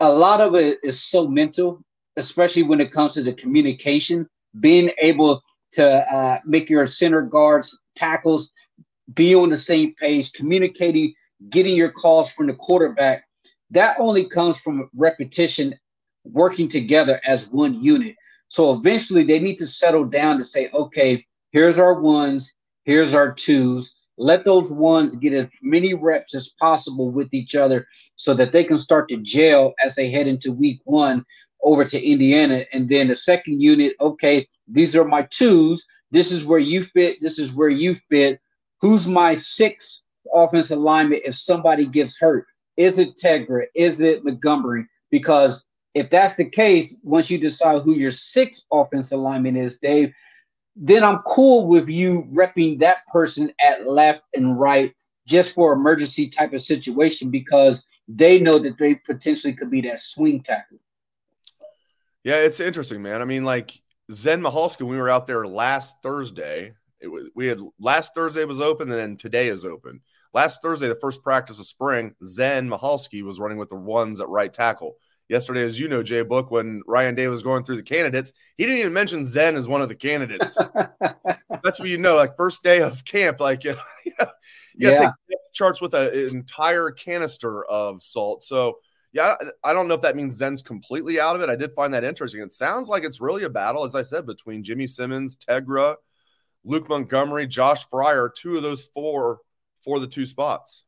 a 0.00 0.12
lot 0.12 0.40
of 0.40 0.54
it 0.54 0.78
is 0.82 1.02
so 1.02 1.26
mental, 1.26 1.80
especially 2.16 2.62
when 2.62 2.80
it 2.80 2.92
comes 2.92 3.14
to 3.14 3.22
the 3.22 3.32
communication, 3.32 4.26
being 4.60 4.90
able 5.00 5.42
to 5.72 6.14
uh, 6.14 6.38
make 6.44 6.68
your 6.68 6.86
center 6.86 7.22
guards, 7.22 7.76
tackles 7.94 8.50
be 9.14 9.34
on 9.34 9.50
the 9.50 9.56
same 9.56 9.94
page, 9.94 10.32
communicating, 10.32 11.12
getting 11.50 11.76
your 11.76 11.90
calls 11.90 12.30
from 12.30 12.46
the 12.46 12.54
quarterback. 12.54 13.24
That 13.70 13.96
only 13.98 14.24
comes 14.24 14.56
from 14.58 14.88
repetition, 14.94 15.74
working 16.24 16.68
together 16.68 17.20
as 17.26 17.48
one 17.48 17.82
unit. 17.82 18.16
So 18.48 18.72
eventually 18.72 19.24
they 19.24 19.40
need 19.40 19.56
to 19.58 19.66
settle 19.66 20.04
down 20.04 20.38
to 20.38 20.44
say, 20.44 20.70
okay, 20.72 21.24
here's 21.50 21.78
our 21.78 22.00
ones, 22.00 22.54
here's 22.84 23.14
our 23.14 23.32
twos, 23.32 23.90
let 24.16 24.44
those 24.44 24.70
ones 24.70 25.14
get 25.16 25.32
as 25.32 25.48
many 25.62 25.94
reps 25.94 26.34
as 26.34 26.50
possible 26.60 27.10
with 27.10 27.32
each 27.34 27.54
other 27.54 27.86
so 28.14 28.34
that 28.34 28.52
they 28.52 28.64
can 28.64 28.78
start 28.78 29.08
to 29.08 29.16
gel 29.18 29.74
as 29.84 29.94
they 29.94 30.10
head 30.10 30.26
into 30.26 30.52
week 30.52 30.80
one 30.84 31.24
over 31.62 31.84
to 31.84 32.02
Indiana. 32.02 32.64
And 32.72 32.88
then 32.88 33.08
the 33.08 33.14
second 33.14 33.60
unit, 33.60 33.94
okay, 34.00 34.46
these 34.68 34.94
are 34.94 35.04
my 35.04 35.22
twos. 35.22 35.82
This 36.10 36.30
is 36.30 36.44
where 36.44 36.60
you 36.60 36.84
fit. 36.94 37.20
This 37.20 37.38
is 37.38 37.52
where 37.52 37.68
you 37.68 37.96
fit. 38.08 38.40
Who's 38.80 39.06
my 39.06 39.36
sixth 39.36 40.00
offensive 40.32 40.78
alignment 40.78 41.22
if 41.24 41.34
somebody 41.34 41.86
gets 41.86 42.16
hurt? 42.18 42.46
Is 42.76 42.98
it 42.98 43.16
Tegra? 43.16 43.66
Is 43.74 44.00
it 44.00 44.24
Montgomery? 44.24 44.86
Because 45.10 45.64
if 45.94 46.10
that's 46.10 46.36
the 46.36 46.44
case, 46.44 46.94
once 47.02 47.30
you 47.30 47.38
decide 47.38 47.82
who 47.82 47.94
your 47.94 48.10
sixth 48.10 48.62
offensive 48.72 49.18
alignment 49.18 49.56
is, 49.56 49.78
Dave, 49.78 50.12
then 50.76 51.04
I'm 51.04 51.18
cool 51.20 51.66
with 51.66 51.88
you 51.88 52.26
repping 52.32 52.80
that 52.80 53.06
person 53.06 53.52
at 53.64 53.86
left 53.86 54.22
and 54.34 54.58
right 54.58 54.94
just 55.26 55.54
for 55.54 55.72
emergency 55.72 56.28
type 56.28 56.52
of 56.52 56.62
situation 56.62 57.30
because 57.30 57.84
they 58.08 58.38
know 58.38 58.58
that 58.58 58.76
they 58.78 58.96
potentially 58.96 59.54
could 59.54 59.70
be 59.70 59.80
that 59.82 60.00
swing 60.00 60.42
tackle. 60.42 60.78
Yeah, 62.22 62.36
it's 62.36 62.60
interesting, 62.60 63.02
man. 63.02 63.22
I 63.22 63.24
mean, 63.24 63.44
like 63.44 63.80
Zen 64.10 64.42
when 64.42 64.88
we 64.88 64.98
were 64.98 65.10
out 65.10 65.26
there 65.26 65.46
last 65.46 65.96
Thursday, 66.02 66.74
it 67.00 67.08
was 67.08 67.28
we 67.34 67.46
had 67.46 67.60
last 67.78 68.14
Thursday 68.14 68.44
was 68.44 68.60
open 68.60 68.90
and 68.90 68.98
then 68.98 69.16
today 69.16 69.48
is 69.48 69.64
open. 69.64 70.00
Last 70.32 70.62
Thursday, 70.62 70.88
the 70.88 70.96
first 70.96 71.22
practice 71.22 71.58
of 71.60 71.66
spring, 71.66 72.14
Zen 72.24 72.68
Michalski 72.68 73.22
was 73.22 73.38
running 73.38 73.58
with 73.58 73.68
the 73.68 73.76
ones 73.76 74.20
at 74.20 74.28
right 74.28 74.52
tackle 74.52 74.96
yesterday, 75.28 75.62
as 75.62 75.78
you 75.78 75.88
know, 75.88 76.02
Jay 76.02 76.22
Book, 76.22 76.50
when 76.50 76.82
Ryan 76.86 77.14
Day 77.14 77.28
was 77.28 77.42
going 77.42 77.64
through 77.64 77.76
the 77.76 77.82
candidates, 77.82 78.32
he 78.56 78.64
didn't 78.64 78.80
even 78.80 78.92
mention 78.92 79.24
Zen 79.24 79.56
as 79.56 79.68
one 79.68 79.82
of 79.82 79.88
the 79.88 79.94
candidates. 79.94 80.56
That's 81.62 81.78
what 81.78 81.88
you 81.88 81.98
know, 81.98 82.16
like 82.16 82.36
first 82.36 82.62
day 82.62 82.82
of 82.82 83.04
camp, 83.04 83.40
like 83.40 83.64
you, 83.64 83.72
know, 83.72 84.26
you 84.74 84.90
got 84.90 85.00
to 85.00 85.12
take 85.28 85.38
charts 85.52 85.80
with 85.80 85.94
an 85.94 86.12
entire 86.30 86.90
canister 86.90 87.64
of 87.64 88.02
salt. 88.02 88.44
So, 88.44 88.78
yeah, 89.12 89.36
I 89.62 89.72
don't 89.72 89.88
know 89.88 89.94
if 89.94 90.02
that 90.02 90.16
means 90.16 90.36
Zen's 90.36 90.62
completely 90.62 91.20
out 91.20 91.36
of 91.36 91.42
it. 91.42 91.48
I 91.48 91.56
did 91.56 91.72
find 91.72 91.94
that 91.94 92.04
interesting. 92.04 92.42
It 92.42 92.52
sounds 92.52 92.88
like 92.88 93.04
it's 93.04 93.20
really 93.20 93.44
a 93.44 93.50
battle, 93.50 93.84
as 93.84 93.94
I 93.94 94.02
said, 94.02 94.26
between 94.26 94.64
Jimmy 94.64 94.88
Simmons, 94.88 95.36
Tegra, 95.36 95.96
Luke 96.64 96.88
Montgomery, 96.88 97.46
Josh 97.46 97.86
Fryar, 97.88 98.30
two 98.34 98.56
of 98.56 98.62
those 98.62 98.84
four 98.84 99.38
for 99.84 100.00
the 100.00 100.06
two 100.06 100.26
spots. 100.26 100.84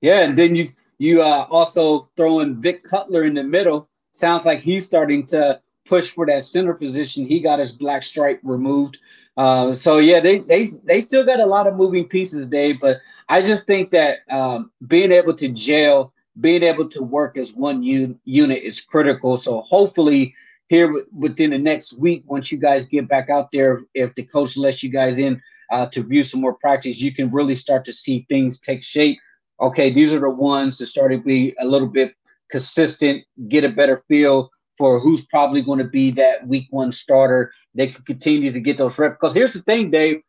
Yeah, 0.00 0.20
and 0.20 0.38
then 0.38 0.54
you 0.54 0.68
you 1.00 1.22
uh, 1.22 1.46
also 1.50 2.10
throwing 2.14 2.60
Vic 2.60 2.84
Cutler 2.84 3.24
in 3.24 3.32
the 3.32 3.42
middle. 3.42 3.88
Sounds 4.12 4.44
like 4.44 4.60
he's 4.60 4.84
starting 4.84 5.24
to 5.26 5.58
push 5.86 6.10
for 6.10 6.26
that 6.26 6.44
center 6.44 6.74
position. 6.74 7.24
He 7.24 7.40
got 7.40 7.58
his 7.58 7.72
black 7.72 8.02
stripe 8.02 8.38
removed. 8.42 8.98
Uh, 9.38 9.72
so 9.72 9.96
yeah, 9.96 10.20
they 10.20 10.40
they 10.40 10.66
they 10.84 11.00
still 11.00 11.24
got 11.24 11.40
a 11.40 11.46
lot 11.46 11.66
of 11.66 11.74
moving 11.74 12.06
pieces, 12.06 12.44
Dave. 12.44 12.82
But 12.82 12.98
I 13.30 13.40
just 13.40 13.66
think 13.66 13.90
that 13.92 14.18
um, 14.30 14.70
being 14.88 15.10
able 15.10 15.32
to 15.36 15.48
gel, 15.48 16.12
being 16.38 16.62
able 16.62 16.86
to 16.90 17.02
work 17.02 17.38
as 17.38 17.54
one 17.54 17.82
un- 17.82 18.20
unit 18.26 18.62
is 18.62 18.78
critical. 18.78 19.38
So 19.38 19.62
hopefully, 19.62 20.34
here 20.68 20.94
within 21.16 21.48
the 21.48 21.58
next 21.58 21.94
week, 21.94 22.24
once 22.26 22.52
you 22.52 22.58
guys 22.58 22.84
get 22.84 23.08
back 23.08 23.30
out 23.30 23.50
there, 23.52 23.80
if 23.94 24.14
the 24.16 24.24
coach 24.24 24.54
lets 24.54 24.82
you 24.82 24.90
guys 24.90 25.16
in 25.16 25.40
uh, 25.72 25.86
to 25.86 26.02
view 26.02 26.22
some 26.22 26.42
more 26.42 26.54
practice, 26.54 26.98
you 26.98 27.14
can 27.14 27.30
really 27.30 27.54
start 27.54 27.86
to 27.86 27.92
see 27.94 28.26
things 28.28 28.58
take 28.58 28.82
shape 28.82 29.18
okay, 29.60 29.90
these 29.90 30.14
are 30.14 30.20
the 30.20 30.30
ones 30.30 30.78
that 30.78 30.86
start 30.86 31.12
to 31.12 31.18
be 31.18 31.54
a 31.60 31.64
little 31.64 31.88
bit 31.88 32.14
consistent, 32.50 33.24
get 33.48 33.64
a 33.64 33.68
better 33.68 34.02
feel 34.08 34.50
for 34.76 34.98
who's 34.98 35.26
probably 35.26 35.62
going 35.62 35.78
to 35.78 35.84
be 35.84 36.10
that 36.12 36.46
week 36.46 36.66
one 36.70 36.90
starter. 36.90 37.52
They 37.74 37.88
can 37.88 38.02
continue 38.04 38.52
to 38.52 38.60
get 38.60 38.78
those 38.78 38.98
reps. 38.98 39.16
Because 39.20 39.34
here's 39.34 39.52
the 39.52 39.62
thing, 39.62 39.90
Dave, 39.90 40.22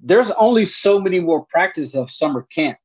there's 0.00 0.30
only 0.32 0.64
so 0.64 1.00
many 1.00 1.18
more 1.18 1.44
practices 1.46 1.94
of 1.94 2.10
summer 2.10 2.46
camp. 2.54 2.78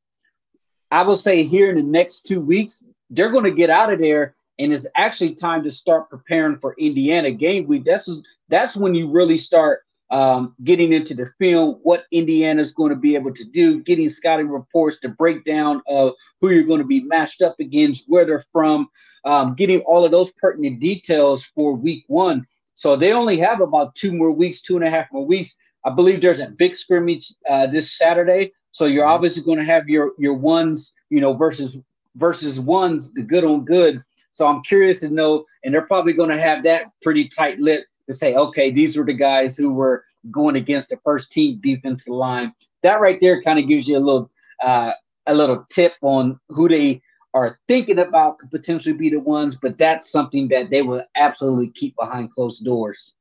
I 0.92 1.04
will 1.04 1.18
say 1.18 1.44
here 1.44 1.70
in 1.70 1.76
the 1.76 1.84
next 1.84 2.26
two 2.26 2.42
weeks, 2.42 2.84
they're 3.10 3.32
going 3.32 3.44
to 3.44 3.52
get 3.52 3.70
out 3.70 3.94
of 3.94 4.00
there, 4.00 4.36
and 4.60 4.74
it's 4.74 4.86
actually 4.96 5.36
time 5.36 5.64
to 5.64 5.72
start 5.72 6.10
preparing 6.10 6.58
for 6.58 6.76
Indiana 6.80 7.32
game 7.32 7.68
week. 7.68 7.84
That's 7.86 8.10
that's 8.50 8.76
when 8.76 8.94
you 8.94 9.10
really 9.10 9.38
start 9.38 9.84
um, 10.14 10.54
getting 10.64 10.94
into 10.94 11.16
the 11.16 11.32
film, 11.40 11.80
what 11.82 12.06
Indiana's 12.12 12.72
going 12.72 12.92
to 12.92 12.96
be 12.96 13.16
able 13.16 13.34
to 13.34 13.44
do, 13.44 13.82
getting 13.82 14.10
scouting 14.10 14.48
reports, 14.48 15.00
the 15.02 15.10
breakdown 15.10 15.82
of 15.88 16.14
who 16.40 16.52
you're 16.52 16.66
going 16.66 16.82
to 16.82 16.86
be 16.86 17.02
matched 17.02 17.42
up 17.42 17.60
against, 17.60 18.04
where 18.08 18.24
they're 18.24 18.46
from, 18.52 18.88
um, 19.26 19.56
getting 19.56 19.80
all 19.82 20.06
of 20.06 20.12
those 20.12 20.32
pertinent 20.34 20.80
details 20.80 21.50
for 21.58 21.74
week 21.74 22.04
one. 22.08 22.46
So 22.76 22.96
they 22.96 23.12
only 23.12 23.38
have 23.40 23.60
about 23.60 23.96
two 23.96 24.14
more 24.14 24.32
weeks, 24.32 24.62
two 24.62 24.76
and 24.76 24.86
a 24.86 24.90
half 24.92 25.08
more 25.12 25.26
weeks. 25.26 25.56
I 25.84 25.90
believe 25.90 26.22
there's 26.22 26.40
a 26.40 26.48
big 26.48 26.76
scrimmage 26.76 27.34
uh, 27.50 27.66
this 27.66 27.98
Saturday. 27.98 28.54
So 28.72 28.86
you're 28.86 29.06
mm-hmm. 29.06 29.14
obviously 29.14 29.42
going 29.42 29.60
to 29.60 29.66
have 29.66 29.90
your 29.90 30.12
your 30.20 30.36
ones, 30.36 30.94
you 31.10 31.22
know, 31.22 31.34
versus 31.34 31.76
versus 32.18 32.60
ones, 32.60 33.12
the 33.14 33.24
good 33.24 33.44
on 33.44 33.66
good. 33.66 34.04
So 34.32 34.46
I'm 34.46 34.62
curious 34.62 35.00
to 35.00 35.10
know, 35.10 35.44
and 35.64 35.74
they're 35.74 35.88
probably 35.88 36.14
going 36.14 36.30
to 36.30 36.40
have 36.40 36.64
that 36.64 36.92
pretty 37.02 37.28
tight 37.28 37.60
lit 37.60 37.86
to 38.08 38.14
say, 38.14 38.36
okay, 38.36 38.72
these 38.72 38.98
were 38.98 39.06
the 39.06 39.14
guys 39.14 39.56
who 39.58 39.74
were 39.74 40.06
going 40.32 40.56
against 40.56 40.90
the 40.90 40.98
first 41.04 41.32
team 41.32 41.60
defensive 41.62 42.14
line. 42.14 42.54
That 42.82 43.02
right 43.02 43.20
there 43.20 43.42
kind 43.42 43.60
of 43.60 43.68
gives 43.68 43.88
you 43.88 43.98
a 43.98 44.00
little 44.00 44.30
uh, 44.64 44.92
a 45.28 45.34
little 45.34 45.66
tip 45.70 45.94
on 46.02 46.40
who 46.50 46.68
they 46.68 47.02
are 47.34 47.60
thinking 47.68 48.00
about 48.00 48.38
could 48.38 48.52
potentially 48.52 48.94
be 48.94 49.10
the 49.10 49.20
ones, 49.20 49.58
but 49.62 49.78
that's 49.78 50.12
something 50.12 50.48
that 50.50 50.70
they 50.70 50.82
will 50.82 51.04
absolutely 51.16 51.72
keep 51.72 51.96
behind 52.00 52.32
closed 52.32 52.64
doors. 52.64 53.16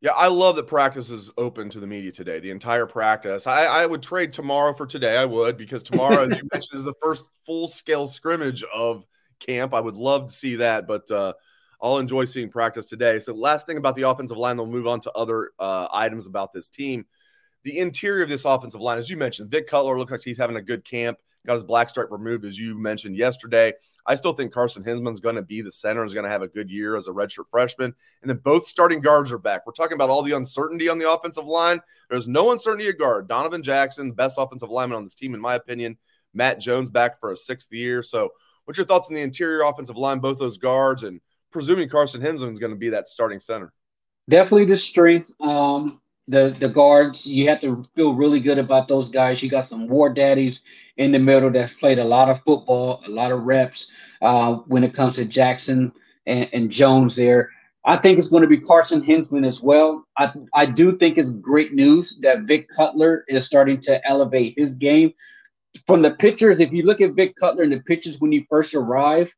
Yeah, 0.00 0.12
I 0.12 0.28
love 0.28 0.54
that 0.56 0.68
practice 0.68 1.10
is 1.10 1.32
open 1.36 1.70
to 1.70 1.80
the 1.80 1.86
media 1.86 2.12
today. 2.12 2.38
The 2.38 2.52
entire 2.52 2.86
practice. 2.86 3.48
I, 3.48 3.64
I 3.64 3.84
would 3.84 4.02
trade 4.02 4.32
tomorrow 4.32 4.72
for 4.72 4.86
today. 4.86 5.16
I 5.16 5.24
would 5.24 5.56
because 5.56 5.82
tomorrow, 5.82 6.22
as 6.22 6.36
you 6.36 6.48
mentioned, 6.52 6.78
is 6.78 6.84
the 6.84 6.94
first 7.02 7.28
full 7.44 7.66
scale 7.66 8.06
scrimmage 8.06 8.62
of 8.72 9.04
camp. 9.40 9.74
I 9.74 9.80
would 9.80 9.96
love 9.96 10.28
to 10.28 10.32
see 10.32 10.56
that, 10.56 10.86
but 10.86 11.10
uh, 11.10 11.32
I'll 11.80 11.98
enjoy 11.98 12.24
seeing 12.24 12.50
practice 12.50 12.86
today. 12.86 13.20
So, 13.20 13.34
last 13.34 13.66
thing 13.66 13.76
about 13.76 13.96
the 13.96 14.08
offensive 14.08 14.36
line, 14.36 14.56
we'll 14.56 14.66
move 14.66 14.86
on 14.86 15.00
to 15.00 15.12
other 15.12 15.50
uh, 15.58 15.88
items 15.92 16.26
about 16.26 16.52
this 16.52 16.68
team. 16.68 17.06
The 17.64 17.78
interior 17.78 18.22
of 18.22 18.28
this 18.28 18.44
offensive 18.44 18.80
line, 18.80 18.98
as 18.98 19.10
you 19.10 19.16
mentioned, 19.16 19.50
Vic 19.50 19.66
Cutler 19.66 19.98
looks 19.98 20.12
like 20.12 20.20
he's 20.24 20.38
having 20.38 20.56
a 20.56 20.62
good 20.62 20.84
camp. 20.84 21.18
Got 21.46 21.54
his 21.54 21.64
black 21.64 21.88
stripe 21.88 22.10
removed, 22.10 22.44
as 22.44 22.58
you 22.58 22.78
mentioned 22.78 23.16
yesterday. 23.16 23.72
I 24.04 24.16
still 24.16 24.32
think 24.32 24.52
Carson 24.52 24.82
Hinsman's 24.82 25.20
going 25.20 25.36
to 25.36 25.42
be 25.42 25.62
the 25.62 25.72
center, 25.72 26.04
is 26.04 26.14
going 26.14 26.24
to 26.24 26.30
have 26.30 26.42
a 26.42 26.48
good 26.48 26.70
year 26.70 26.96
as 26.96 27.08
a 27.08 27.10
redshirt 27.10 27.48
freshman. 27.50 27.94
And 28.22 28.28
then 28.28 28.38
both 28.38 28.66
starting 28.68 29.00
guards 29.00 29.32
are 29.32 29.38
back. 29.38 29.64
We're 29.64 29.72
talking 29.72 29.94
about 29.94 30.10
all 30.10 30.22
the 30.22 30.32
uncertainty 30.32 30.88
on 30.88 30.98
the 30.98 31.10
offensive 31.10 31.46
line. 31.46 31.80
There's 32.10 32.28
no 32.28 32.52
uncertainty 32.52 32.88
at 32.88 32.98
guard. 32.98 33.28
Donovan 33.28 33.62
Jackson, 33.62 34.08
the 34.08 34.14
best 34.14 34.36
offensive 34.38 34.70
lineman 34.70 34.96
on 34.96 35.04
this 35.04 35.14
team, 35.14 35.34
in 35.34 35.40
my 35.40 35.54
opinion. 35.54 35.96
Matt 36.34 36.60
Jones 36.60 36.90
back 36.90 37.20
for 37.20 37.32
a 37.32 37.36
sixth 37.36 37.72
year. 37.72 38.02
So, 38.02 38.30
what's 38.64 38.76
your 38.76 38.86
thoughts 38.86 39.08
on 39.08 39.14
the 39.14 39.22
interior 39.22 39.62
offensive 39.62 39.96
line, 39.96 40.18
both 40.18 40.38
those 40.38 40.58
guards, 40.58 41.02
and 41.02 41.20
presuming 41.50 41.88
Carson 41.88 42.20
Hinsman 42.20 42.52
is 42.52 42.58
going 42.58 42.72
to 42.72 42.78
be 42.78 42.90
that 42.90 43.08
starting 43.08 43.40
center? 43.40 43.72
Definitely 44.28 44.66
the 44.66 44.76
strength. 44.76 45.32
Um, 45.40 46.00
the 46.28 46.54
the 46.60 46.68
guards, 46.68 47.26
you 47.26 47.48
have 47.48 47.60
to 47.62 47.86
feel 47.96 48.14
really 48.14 48.40
good 48.40 48.58
about 48.58 48.86
those 48.86 49.08
guys. 49.08 49.42
You 49.42 49.48
got 49.48 49.68
some 49.68 49.88
war 49.88 50.12
daddies 50.12 50.60
in 50.98 51.10
the 51.10 51.18
middle 51.18 51.50
that's 51.50 51.72
played 51.72 51.98
a 51.98 52.04
lot 52.04 52.28
of 52.28 52.42
football, 52.44 53.00
a 53.06 53.10
lot 53.10 53.32
of 53.32 53.44
reps 53.44 53.88
uh, 54.20 54.56
when 54.66 54.84
it 54.84 54.92
comes 54.92 55.14
to 55.16 55.24
Jackson 55.24 55.90
and, 56.26 56.48
and 56.52 56.70
Jones 56.70 57.16
there. 57.16 57.50
I 57.84 57.96
think 57.96 58.18
it's 58.18 58.28
going 58.28 58.42
to 58.42 58.48
be 58.48 58.58
Carson 58.58 59.02
Hinsman 59.02 59.46
as 59.46 59.62
well. 59.62 60.04
I, 60.18 60.30
I 60.52 60.66
do 60.66 60.98
think 60.98 61.16
it's 61.16 61.30
great 61.30 61.72
news 61.72 62.18
that 62.20 62.42
Vic 62.42 62.68
Cutler 62.68 63.24
is 63.28 63.46
starting 63.46 63.80
to 63.82 64.06
elevate 64.06 64.54
his 64.58 64.74
game. 64.74 65.14
From 65.86 66.02
the 66.02 66.10
pictures, 66.10 66.60
if 66.60 66.70
you 66.72 66.82
look 66.82 67.00
at 67.00 67.14
Vic 67.14 67.34
Cutler 67.36 67.64
in 67.64 67.70
the 67.70 67.80
pictures 67.80 68.20
when 68.20 68.32
he 68.32 68.46
first 68.50 68.74
arrived 68.74 69.32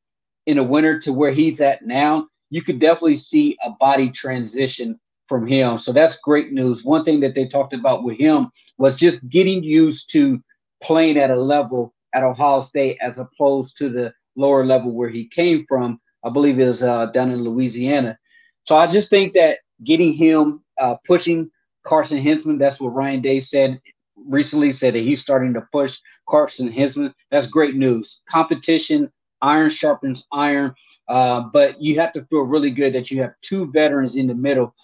in 0.47 0.57
the 0.57 0.63
winter 0.63 0.99
to 1.01 1.13
where 1.13 1.33
he's 1.33 1.61
at 1.61 1.87
now, 1.87 2.27
you 2.51 2.63
could 2.63 2.81
definitely 2.81 3.17
see 3.17 3.57
a 3.65 3.71
body 3.71 4.11
transition 4.11 4.99
from 5.29 5.47
him. 5.47 5.79
So 5.79 5.93
that's 5.93 6.19
great 6.19 6.53
news. 6.53 6.85
One 6.85 7.05
thing 7.05 7.21
that 7.21 7.35
they 7.35 7.47
talked 7.47 7.73
about 7.73 8.03
with 8.03 8.19
him 8.19 8.49
was 8.79 8.97
just 8.97 9.27
getting 9.29 9.63
used 9.63 10.11
to 10.13 10.43
playing 10.83 11.17
at 11.17 11.31
a 11.31 11.37
level 11.37 11.95
at 12.15 12.25
Ohio 12.25 12.61
State 12.61 12.99
as 13.01 13.19
opposed 13.19 13.77
to 13.79 13.89
the 13.89 14.13
lower 14.37 14.65
level 14.65 14.91
where 14.91 15.09
he 15.09 15.29
came 15.29 15.65
from. 15.69 16.01
I 16.25 16.31
believe 16.31 16.59
is 16.61 16.83
uh, 16.83 17.07
down 17.07 17.31
in 17.31 17.45
Louisiana. 17.45 18.19
So 18.65 18.77
I 18.77 18.87
just 18.87 19.09
think 19.09 19.35
that 19.35 19.59
getting 19.85 20.13
him 20.13 20.63
uh, 20.79 20.97
pushing 21.07 21.51
Carson 21.85 22.23
Hinsman, 22.23 22.59
that's 22.59 22.81
what 22.81 22.95
Ryan 22.95 23.23
Day 23.23 23.41
said 23.41 23.81
recently, 24.17 24.73
said 24.73 24.95
that 24.95 25.03
he's 25.03 25.21
starting 25.21 25.55
to 25.55 25.67
push 25.73 25.97
Carson 26.29 26.71
Hinsman. 26.71 27.15
That's 27.31 27.47
great 27.47 27.77
news. 27.77 28.21
Competition, 28.29 29.11
iron 29.43 29.71
sharpens 29.71 30.25
iron. 30.33 30.75
Uh, 31.09 31.41
but 31.53 31.81
you 31.83 31.99
have 31.99 32.13
to 32.13 32.25
feel 32.27 32.43
really 32.43 32.71
good 32.71 32.95
that 32.95 33.11
you 33.11 33.21
have 33.21 33.33
two 33.43 33.71
veterans 33.73 34.17
in 34.17 34.27
the 34.27 34.35
middle 34.35 34.75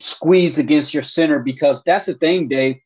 squeezed 0.00 0.58
against 0.58 0.92
your 0.92 1.02
center 1.02 1.38
because 1.38 1.80
that's 1.86 2.06
the 2.06 2.14
thing, 2.14 2.48
Dave. 2.48 2.76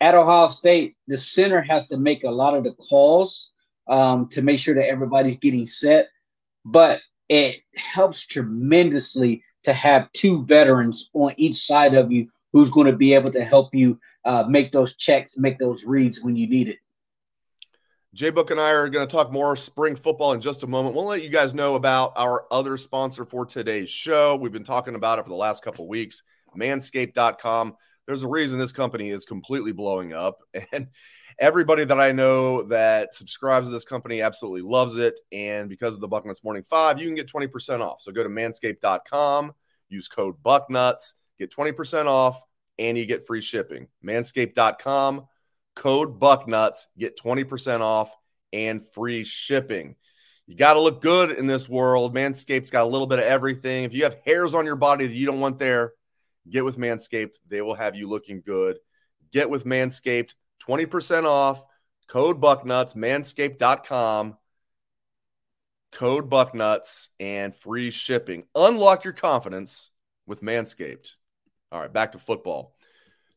At 0.00 0.14
Ohio 0.14 0.48
State, 0.48 0.96
the 1.06 1.16
center 1.16 1.60
has 1.60 1.88
to 1.88 1.96
make 1.96 2.24
a 2.24 2.30
lot 2.30 2.54
of 2.54 2.64
the 2.64 2.74
calls 2.74 3.50
um, 3.88 4.28
to 4.28 4.42
make 4.42 4.58
sure 4.58 4.74
that 4.74 4.88
everybody's 4.88 5.36
getting 5.36 5.66
set. 5.66 6.08
But 6.64 7.00
it 7.28 7.56
helps 7.76 8.26
tremendously 8.26 9.42
to 9.64 9.72
have 9.72 10.12
two 10.12 10.44
veterans 10.44 11.08
on 11.14 11.34
each 11.36 11.66
side 11.66 11.94
of 11.94 12.10
you 12.12 12.28
who's 12.52 12.70
going 12.70 12.86
to 12.86 12.96
be 12.96 13.14
able 13.14 13.32
to 13.32 13.44
help 13.44 13.74
you 13.74 13.98
uh, 14.24 14.44
make 14.48 14.72
those 14.72 14.96
checks, 14.96 15.36
make 15.36 15.58
those 15.58 15.84
reads 15.84 16.20
when 16.20 16.36
you 16.36 16.48
need 16.48 16.68
it. 16.68 16.78
Jay 18.14 18.30
Book 18.30 18.50
and 18.50 18.60
I 18.60 18.72
are 18.72 18.90
going 18.90 19.06
to 19.06 19.10
talk 19.10 19.32
more 19.32 19.56
spring 19.56 19.96
football 19.96 20.32
in 20.32 20.40
just 20.40 20.62
a 20.64 20.66
moment. 20.66 20.94
We'll 20.94 21.06
let 21.06 21.22
you 21.22 21.30
guys 21.30 21.54
know 21.54 21.76
about 21.76 22.12
our 22.16 22.44
other 22.50 22.76
sponsor 22.76 23.24
for 23.24 23.46
today's 23.46 23.88
show. 23.88 24.36
We've 24.36 24.52
been 24.52 24.64
talking 24.64 24.96
about 24.96 25.18
it 25.18 25.22
for 25.22 25.30
the 25.30 25.34
last 25.34 25.64
couple 25.64 25.88
weeks 25.88 26.22
manscaped.com. 26.56 27.76
There's 28.06 28.22
a 28.22 28.28
reason 28.28 28.58
this 28.58 28.72
company 28.72 29.10
is 29.10 29.24
completely 29.24 29.72
blowing 29.72 30.12
up. 30.12 30.42
And 30.72 30.88
everybody 31.38 31.84
that 31.84 31.98
I 31.98 32.12
know 32.12 32.62
that 32.64 33.14
subscribes 33.14 33.68
to 33.68 33.72
this 33.72 33.84
company 33.84 34.20
absolutely 34.20 34.62
loves 34.62 34.96
it. 34.96 35.18
And 35.32 35.68
because 35.68 35.94
of 35.94 36.00
the 36.00 36.08
Bucknuts 36.08 36.44
Morning 36.44 36.62
Five, 36.62 37.00
you 37.00 37.06
can 37.06 37.14
get 37.14 37.32
20% 37.32 37.80
off. 37.80 38.02
So 38.02 38.12
go 38.12 38.22
to 38.22 38.28
manscaped.com, 38.28 39.52
use 39.88 40.08
code 40.08 40.36
Bucknuts, 40.44 41.14
get 41.38 41.50
20% 41.50 42.06
off, 42.06 42.40
and 42.78 42.98
you 42.98 43.06
get 43.06 43.26
free 43.26 43.40
shipping. 43.40 43.86
Manscaped.com, 44.04 45.26
code 45.74 46.20
Bucknuts, 46.20 46.86
get 46.98 47.18
20% 47.18 47.80
off 47.80 48.14
and 48.52 48.86
free 48.92 49.24
shipping. 49.24 49.96
You 50.46 50.56
got 50.56 50.74
to 50.74 50.80
look 50.80 51.00
good 51.00 51.30
in 51.30 51.46
this 51.46 51.68
world. 51.68 52.14
Manscaped's 52.14 52.70
got 52.70 52.84
a 52.84 52.88
little 52.88 53.06
bit 53.06 53.18
of 53.18 53.24
everything. 53.24 53.84
If 53.84 53.94
you 53.94 54.04
have 54.04 54.16
hairs 54.24 54.54
on 54.54 54.66
your 54.66 54.76
body 54.76 55.06
that 55.06 55.14
you 55.14 55.26
don't 55.26 55.40
want 55.40 55.58
there, 55.58 55.92
Get 56.50 56.64
with 56.64 56.76
Manscaped. 56.76 57.34
They 57.48 57.62
will 57.62 57.74
have 57.74 57.94
you 57.94 58.08
looking 58.08 58.42
good. 58.44 58.78
Get 59.32 59.48
with 59.48 59.64
Manscaped. 59.64 60.30
20% 60.66 61.24
off. 61.24 61.64
Code 62.08 62.40
Bucknuts, 62.40 62.94
manscaped.com. 62.94 64.36
Code 65.92 66.30
Bucknuts 66.30 67.08
and 67.20 67.54
free 67.54 67.90
shipping. 67.90 68.44
Unlock 68.54 69.04
your 69.04 69.12
confidence 69.12 69.90
with 70.26 70.42
Manscaped. 70.42 71.12
All 71.70 71.80
right, 71.80 71.92
back 71.92 72.12
to 72.12 72.18
football. 72.18 72.74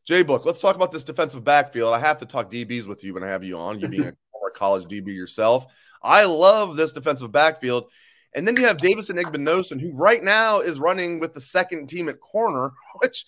Jay 0.06 0.22
Book, 0.22 0.44
let's 0.44 0.60
talk 0.60 0.76
about 0.76 0.92
this 0.92 1.02
defensive 1.02 1.42
backfield. 1.42 1.92
I 1.92 1.98
have 1.98 2.20
to 2.20 2.26
talk 2.26 2.48
DBs 2.48 2.86
with 2.86 3.02
you 3.02 3.12
when 3.12 3.24
I 3.24 3.28
have 3.28 3.42
you 3.42 3.58
on, 3.58 3.80
you 3.80 3.88
being 3.88 4.02
a 4.06 4.12
former 4.32 4.50
college 4.54 4.84
DB 4.84 5.08
yourself. 5.08 5.66
I 6.00 6.24
love 6.24 6.76
this 6.76 6.92
defensive 6.92 7.32
backfield. 7.32 7.90
And 8.32 8.46
then 8.46 8.54
you 8.54 8.66
have 8.66 8.78
Davison 8.78 9.16
Igbinosun, 9.16 9.80
who 9.80 9.90
right 9.92 10.22
now 10.22 10.60
is 10.60 10.78
running 10.78 11.18
with 11.18 11.32
the 11.32 11.40
second 11.40 11.88
team 11.88 12.08
at 12.08 12.20
corner, 12.20 12.72
which 13.02 13.26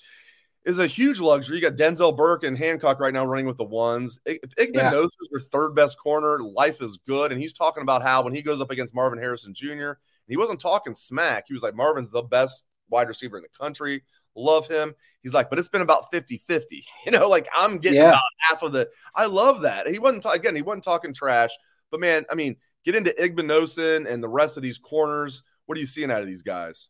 is 0.65 0.79
a 0.79 0.87
huge 0.87 1.19
luxury. 1.19 1.57
You 1.57 1.63
got 1.63 1.77
Denzel 1.77 2.17
Burke 2.17 2.45
and 2.45 2.57
Hancock 2.57 3.01
right 3.01 3.13
now 3.13 3.27
running 3.27 3.47
with 3.47 3.57
the 3.57 3.65
ones. 3.65 4.21
If 4.25 4.55
Igbinosun 4.55 4.75
yeah. 4.75 5.03
is 5.03 5.29
your 5.33 5.41
third 5.41 5.75
best 5.75 5.99
corner, 5.99 6.39
life 6.41 6.81
is 6.81 7.01
good. 7.09 7.33
And 7.33 7.41
he's 7.41 7.55
talking 7.55 7.83
about 7.83 8.05
how 8.05 8.23
when 8.23 8.35
he 8.35 8.43
goes 8.43 8.61
up 8.61 8.71
against 8.71 8.95
Marvin 8.95 9.19
Harrison 9.19 9.53
Jr., 9.53 9.93
he 10.29 10.37
wasn't 10.37 10.61
talking 10.61 10.95
smack. 10.95 11.47
He 11.49 11.55
was 11.55 11.63
like, 11.63 11.75
Marvin's 11.75 12.13
the 12.13 12.23
best 12.23 12.67
wide 12.89 13.09
receiver 13.09 13.37
in 13.37 13.43
the 13.43 13.59
country. 13.59 14.05
Love 14.39 14.69
him. 14.69 14.95
He's 15.23 15.35
like, 15.35 15.51
but 15.51 15.59
it's 15.59 15.69
been 15.69 15.83
about 15.83 16.11
50 16.13 16.39
50. 16.47 16.85
You 17.07 17.13
know, 17.13 17.29
like 17.29 17.49
I'm 17.55 17.79
getting 17.79 17.99
yeah. 17.99 18.11
about 18.11 18.23
half 18.49 18.63
of 18.63 18.73
the. 18.73 18.89
I 19.15 19.27
love 19.27 19.63
that. 19.63 19.89
He 19.89 19.99
wasn't, 19.99 20.25
again, 20.33 20.55
he 20.55 20.63
wasn't 20.63 20.85
talking 20.85 21.13
trash. 21.13 21.51
But 21.91 22.01
man, 22.01 22.25
I 22.31 22.35
mean, 22.35 22.57
get 22.85 22.95
into 22.95 23.11
Igbinosun 23.19 24.11
and 24.11 24.23
the 24.23 24.29
rest 24.29 24.57
of 24.57 24.63
these 24.63 24.79
corners. 24.79 25.43
What 25.67 25.77
are 25.77 25.81
you 25.81 25.87
seeing 25.87 26.11
out 26.11 26.21
of 26.21 26.27
these 26.27 26.43
guys? 26.43 26.89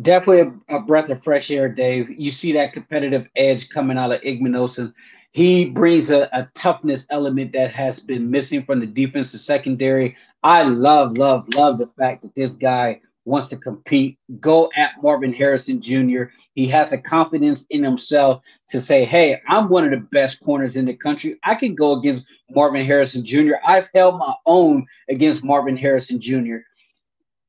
Definitely 0.00 0.60
a, 0.68 0.76
a 0.76 0.82
breath 0.82 1.10
of 1.10 1.22
fresh 1.22 1.50
air, 1.50 1.68
Dave. 1.68 2.08
You 2.10 2.30
see 2.30 2.52
that 2.52 2.72
competitive 2.72 3.26
edge 3.36 3.68
coming 3.70 3.98
out 3.98 4.12
of 4.12 4.20
Igbinosun. 4.22 4.94
He 5.32 5.66
brings 5.66 6.10
a, 6.10 6.28
a, 6.32 6.48
toughness 6.54 7.06
element 7.10 7.52
that 7.52 7.70
has 7.70 8.00
been 8.00 8.30
missing 8.30 8.64
from 8.64 8.80
the 8.80 8.86
defensive 8.86 9.40
secondary. 9.40 10.16
I 10.42 10.64
love, 10.64 11.18
love, 11.18 11.46
love 11.54 11.78
the 11.78 11.88
fact 11.98 12.22
that 12.22 12.34
this 12.34 12.54
guy 12.54 13.00
wants 13.24 13.48
to 13.48 13.56
compete, 13.56 14.18
go 14.40 14.70
at 14.76 14.92
Marvin 15.02 15.32
Harrison 15.32 15.80
Jr. 15.80 16.24
He 16.54 16.66
has 16.68 16.90
the 16.90 16.98
confidence 16.98 17.64
in 17.70 17.82
himself 17.82 18.42
to 18.68 18.80
say, 18.80 19.04
Hey, 19.04 19.40
I'm 19.48 19.68
one 19.68 19.84
of 19.84 19.90
the 19.90 20.06
best 20.12 20.40
corners 20.40 20.76
in 20.76 20.86
the 20.86 20.94
country. 20.94 21.38
I 21.44 21.54
can 21.54 21.74
go 21.74 21.92
against 21.98 22.24
Marvin 22.50 22.84
Harrison 22.84 23.24
Jr. 23.24 23.54
I've 23.64 23.88
held 23.94 24.18
my 24.18 24.34
own 24.46 24.86
against 25.08 25.44
Marvin 25.44 25.76
Harrison 25.76 26.20
Jr. 26.20 26.58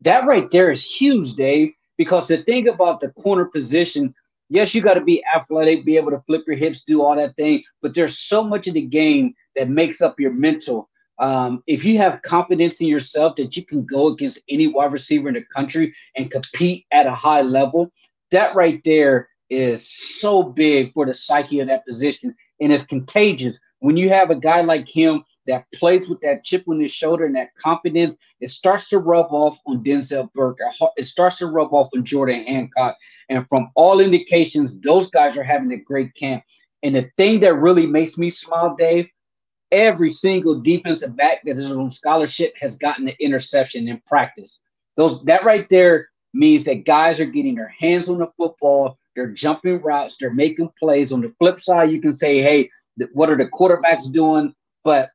That 0.01 0.25
right 0.25 0.49
there 0.51 0.71
is 0.71 0.86
huge, 0.86 1.34
Dave, 1.34 1.73
because 1.97 2.27
the 2.27 2.43
thing 2.43 2.67
about 2.67 2.99
the 2.99 3.10
corner 3.10 3.45
position, 3.45 4.13
yes, 4.49 4.73
you 4.73 4.81
got 4.81 4.95
to 4.95 5.01
be 5.01 5.23
athletic, 5.36 5.86
be 5.86 5.97
able 5.97 6.12
to 6.12 6.23
flip 6.27 6.43
your 6.47 6.55
hips, 6.55 6.84
do 6.86 7.01
all 7.01 7.15
that 7.15 7.36
thing, 7.36 7.63
but 7.81 7.93
there's 7.93 8.19
so 8.19 8.43
much 8.43 8.67
of 8.67 8.73
the 8.73 8.81
game 8.81 9.34
that 9.55 9.69
makes 9.69 10.01
up 10.01 10.19
your 10.19 10.31
mental 10.34 10.89
um, 11.21 11.63
if 11.67 11.86
you 11.86 11.97
have 11.97 12.23
confidence 12.23 12.81
in 12.81 12.88
yourself 12.88 13.36
that 13.36 13.55
you 13.55 13.63
can 13.63 13.86
go 13.86 14.07
against 14.07 14.39
any 14.49 14.67
wide 14.67 14.91
receiver 14.91 15.27
in 15.27 15.36
the 15.36 15.45
country 15.55 15.93
and 16.17 16.31
compete 16.31 16.86
at 16.91 17.05
a 17.05 17.13
high 17.13 17.41
level, 17.41 17.91
that 18.31 18.55
right 18.55 18.81
there 18.84 19.29
is 19.49 19.88
so 19.88 20.41
big 20.41 20.91
for 20.93 21.05
the 21.05 21.13
psyche 21.13 21.60
of 21.60 21.67
that 21.67 21.86
position 21.86 22.36
and 22.60 22.73
it's 22.73 22.84
contagious. 22.84 23.57
When 23.79 23.97
you 23.97 24.10
have 24.10 24.31
a 24.31 24.36
guy 24.36 24.62
like 24.62 24.88
him 24.88 25.23
that 25.47 25.65
plays 25.73 26.10
with 26.10 26.21
that 26.21 26.43
chip 26.43 26.63
on 26.67 26.79
his 26.79 26.91
shoulder 26.91 27.25
and 27.25 27.36
that 27.36 27.55
confidence, 27.55 28.15
it 28.39 28.49
starts 28.49 28.89
to 28.89 28.99
rub 28.99 29.27
off 29.31 29.60
on 29.67 29.84
Denzel 29.84 30.31
Burke. 30.34 30.60
It 30.97 31.03
starts 31.03 31.38
to 31.39 31.47
rub 31.47 31.73
off 31.73 31.89
on 31.95 32.03
Jordan 32.03 32.45
Hancock. 32.45 32.95
And 33.29 33.47
from 33.47 33.69
all 33.75 33.99
indications, 33.99 34.79
those 34.79 35.07
guys 35.10 35.38
are 35.38 35.43
having 35.43 35.71
a 35.71 35.77
great 35.77 36.15
camp. 36.15 36.43
And 36.84 36.95
the 36.95 37.12
thing 37.17 37.39
that 37.41 37.55
really 37.55 37.86
makes 37.86 38.17
me 38.17 38.29
smile, 38.29 38.75
Dave, 38.77 39.07
every 39.71 40.12
single 40.12 40.60
defensive 40.60 41.15
back 41.15 41.41
that 41.45 41.57
is 41.57 41.71
on 41.71 41.91
scholarship 41.91 42.53
has 42.60 42.75
gotten 42.75 43.07
an 43.07 43.15
interception 43.19 43.88
in 43.88 44.01
practice. 44.05 44.62
Those 44.97 45.23
that 45.23 45.43
right 45.43 45.67
there 45.69 46.10
means 46.34 46.63
that 46.65 46.86
guys 46.86 47.19
are 47.19 47.25
getting 47.25 47.55
their 47.55 47.73
hands 47.79 48.10
on 48.10 48.19
the 48.19 48.27
football, 48.38 48.97
they're 49.15 49.31
jumping 49.31 49.81
routes, 49.81 50.15
they're 50.19 50.34
making 50.34 50.69
plays. 50.79 51.12
On 51.12 51.21
the 51.21 51.34
flip 51.39 51.60
side, 51.60 51.91
you 51.91 52.01
can 52.01 52.13
say, 52.13 52.41
hey, 52.41 52.69
what 53.13 53.29
are 53.29 53.38
the 53.38 53.47
quarterbacks 53.47 54.12
doing? 54.12 54.53
But 54.84 55.12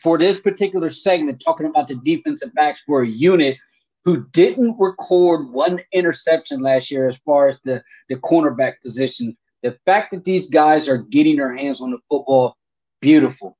for 0.00 0.18
this 0.18 0.40
particular 0.40 0.88
segment, 0.88 1.40
talking 1.40 1.66
about 1.66 1.88
the 1.88 1.96
defensive 1.96 2.52
backs 2.54 2.82
for 2.86 3.02
a 3.02 3.08
unit, 3.08 3.56
who 4.04 4.26
didn't 4.32 4.76
record 4.78 5.50
one 5.50 5.80
interception 5.92 6.62
last 6.62 6.90
year 6.90 7.08
as 7.08 7.18
far 7.24 7.46
as 7.46 7.60
the, 7.60 7.82
the 8.08 8.16
cornerback 8.16 8.74
position. 8.82 9.36
The 9.62 9.76
fact 9.84 10.12
that 10.12 10.24
these 10.24 10.48
guys 10.48 10.88
are 10.88 10.98
getting 10.98 11.36
their 11.36 11.54
hands 11.54 11.80
on 11.80 11.90
the 11.90 11.98
football, 12.08 12.56
beautiful. 13.00 13.56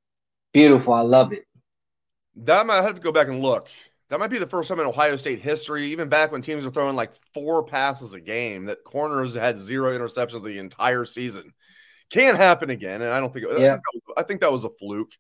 Beautiful. 0.53 0.95
I 0.95 1.01
love 1.03 1.33
it. 1.33 1.45
That 2.37 2.67
might 2.67 2.83
have 2.83 2.95
to 2.95 3.01
go 3.01 3.13
back 3.13 3.29
and 3.29 3.43
look. 3.43 3.69
That 4.11 4.21
might 4.21 4.31
be 4.31 4.39
the 4.39 4.47
first 4.47 4.69
time 4.69 4.81
in 4.81 4.87
Ohio 4.87 5.17
State 5.17 5.41
history, 5.41 5.89
even 5.89 6.09
back 6.09 6.33
when 6.33 6.41
teams 6.41 6.65
were 6.65 6.71
throwing 6.71 6.97
like 6.97 7.13
four 7.35 7.63
passes 7.63 8.15
a 8.15 8.21
game, 8.21 8.67
that 8.67 8.85
corners 8.85 9.35
had 9.35 9.59
zero 9.59 9.97
interceptions 9.97 10.43
the 10.43 10.59
entire 10.59 11.05
season. 11.05 11.53
Can't 12.11 12.39
happen 12.39 12.71
again, 12.71 13.03
and 13.03 13.13
I 13.13 13.21
don't 13.21 13.33
think. 13.33 13.47
Yeah. 13.47 13.53
I, 13.53 13.59
think 13.59 13.83
was, 13.93 14.15
I 14.17 14.23
think 14.23 14.41
that 14.41 14.53
was 14.53 14.65
a 14.65 14.71
fluke. 14.71 15.13